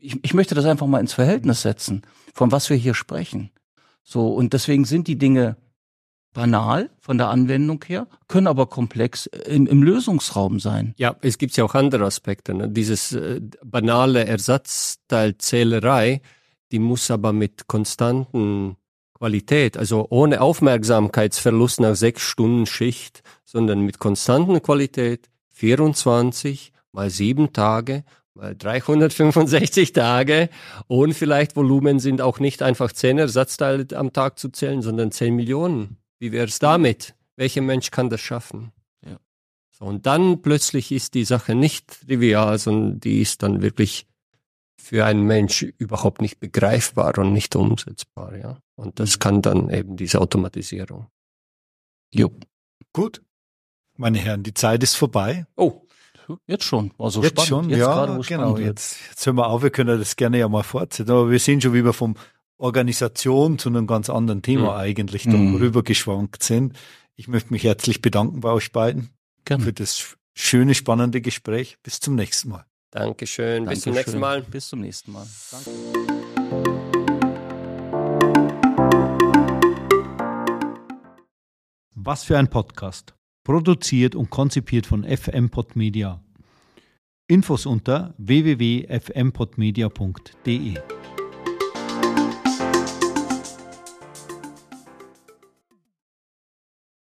Ich, 0.00 0.18
ich 0.22 0.34
möchte 0.34 0.54
das 0.54 0.64
einfach 0.64 0.86
mal 0.86 1.00
ins 1.00 1.12
Verhältnis 1.12 1.62
setzen, 1.62 2.02
von 2.32 2.52
was 2.52 2.70
wir 2.70 2.76
hier 2.76 2.94
sprechen. 2.94 3.50
So, 4.02 4.28
und 4.28 4.52
deswegen 4.52 4.84
sind 4.84 5.08
die 5.08 5.18
Dinge 5.18 5.56
banal 6.34 6.90
von 7.00 7.16
der 7.16 7.28
Anwendung 7.28 7.82
her, 7.86 8.06
können 8.28 8.48
aber 8.48 8.66
komplex 8.66 9.24
im, 9.26 9.66
im 9.66 9.82
Lösungsraum 9.82 10.60
sein. 10.60 10.94
Ja, 10.98 11.16
es 11.22 11.38
gibt 11.38 11.56
ja 11.56 11.64
auch 11.64 11.74
andere 11.74 12.04
Aspekte. 12.04 12.52
Ne? 12.52 12.68
Dieses 12.68 13.12
äh, 13.12 13.40
banale 13.64 14.26
Ersatzteilzählerei, 14.26 16.20
die 16.72 16.78
muss 16.80 17.10
aber 17.10 17.32
mit 17.32 17.66
konstanten 17.68 18.76
Qualität, 19.14 19.78
also 19.78 20.06
ohne 20.10 20.42
Aufmerksamkeitsverlust 20.42 21.80
nach 21.80 21.94
sechs 21.94 22.22
Stunden 22.22 22.66
Schicht, 22.66 23.22
sondern 23.44 23.80
mit 23.80 23.98
konstanten 23.98 24.60
Qualität, 24.60 25.30
24 25.52 26.72
mal 26.92 27.10
sieben 27.10 27.52
Tage 27.52 28.04
365 28.36 29.92
Tage 29.92 30.48
und 30.88 31.14
vielleicht 31.14 31.56
Volumen 31.56 32.00
sind 32.00 32.20
auch 32.20 32.40
nicht 32.40 32.62
einfach 32.62 32.92
10 32.92 33.18
Ersatzteile 33.18 33.86
am 33.94 34.12
Tag 34.12 34.38
zu 34.38 34.48
zählen, 34.48 34.82
sondern 34.82 35.12
10 35.12 35.34
Millionen. 35.34 35.98
Wie 36.18 36.32
wäre 36.32 36.46
es 36.46 36.58
damit? 36.58 37.14
Welcher 37.36 37.62
Mensch 37.62 37.90
kann 37.90 38.10
das 38.10 38.20
schaffen? 38.20 38.72
Ja. 39.06 39.18
So, 39.70 39.84
und 39.84 40.06
dann 40.06 40.42
plötzlich 40.42 40.90
ist 40.90 41.14
die 41.14 41.24
Sache 41.24 41.54
nicht 41.54 42.06
trivial, 42.06 42.58
sondern 42.58 43.00
die 43.00 43.20
ist 43.20 43.42
dann 43.42 43.62
wirklich 43.62 44.06
für 44.76 45.04
einen 45.04 45.24
Mensch 45.24 45.62
überhaupt 45.62 46.20
nicht 46.20 46.40
begreifbar 46.40 47.16
und 47.18 47.32
nicht 47.32 47.56
umsetzbar. 47.56 48.36
Ja? 48.36 48.58
Und 48.74 49.00
das 49.00 49.16
mhm. 49.16 49.18
kann 49.20 49.42
dann 49.42 49.70
eben 49.70 49.96
diese 49.96 50.20
Automatisierung. 50.20 51.06
Jo. 52.12 52.30
Gut. 52.92 53.22
Meine 53.96 54.18
Herren, 54.18 54.42
die 54.42 54.54
Zeit 54.54 54.82
ist 54.82 54.96
vorbei. 54.96 55.46
Oh. 55.56 55.83
Jetzt 56.46 56.64
schon, 56.64 56.92
war 56.96 57.10
so 57.10 57.22
jetzt 57.22 57.32
spannend. 57.32 57.48
Schon, 57.48 57.70
jetzt 57.70 57.78
ja, 57.80 58.06
gerade, 58.06 58.22
genau. 58.26 58.58
Jetzt, 58.58 58.96
jetzt 59.10 59.26
hören 59.26 59.36
wir 59.36 59.46
auf, 59.46 59.62
wir 59.62 59.70
können 59.70 59.98
das 59.98 60.16
gerne 60.16 60.38
ja 60.38 60.48
mal 60.48 60.62
fortsetzen. 60.62 61.10
Aber 61.10 61.30
wir 61.30 61.38
sehen 61.38 61.60
schon, 61.60 61.72
wie 61.74 61.84
wir 61.84 61.92
vom 61.92 62.16
Organisation 62.58 63.58
zu 63.58 63.68
einem 63.68 63.86
ganz 63.86 64.10
anderen 64.10 64.42
Thema 64.42 64.74
mhm. 64.74 64.80
eigentlich 64.80 65.26
mhm. 65.26 65.82
geschwankt 65.84 66.42
sind. 66.42 66.76
Ich 67.16 67.28
möchte 67.28 67.52
mich 67.52 67.64
herzlich 67.64 68.02
bedanken 68.02 68.40
bei 68.40 68.50
euch 68.50 68.72
beiden 68.72 69.10
gerne. 69.44 69.62
für 69.64 69.72
das 69.72 70.16
schöne, 70.34 70.74
spannende 70.74 71.20
Gespräch. 71.20 71.78
Bis 71.82 72.00
zum 72.00 72.14
nächsten 72.14 72.48
Mal. 72.50 72.64
Dankeschön. 72.90 73.64
Dankeschön. 73.64 73.68
Bis 73.74 73.82
zum 73.82 73.92
nächsten 73.92 74.18
Mal. 74.20 74.42
Bis 74.42 74.68
zum 74.68 74.80
nächsten 74.80 75.12
Mal. 75.12 75.26
Danke. 75.50 75.70
Was 81.96 82.22
für 82.22 82.36
ein 82.36 82.48
Podcast. 82.48 83.14
Produziert 83.44 84.14
und 84.14 84.30
konzipiert 84.30 84.86
von 84.86 85.04
FM 85.04 85.50
Podmedia. 85.50 86.22
Infos 87.26 87.66
unter 87.66 88.14
www.fmpodmedia.de 88.16 90.74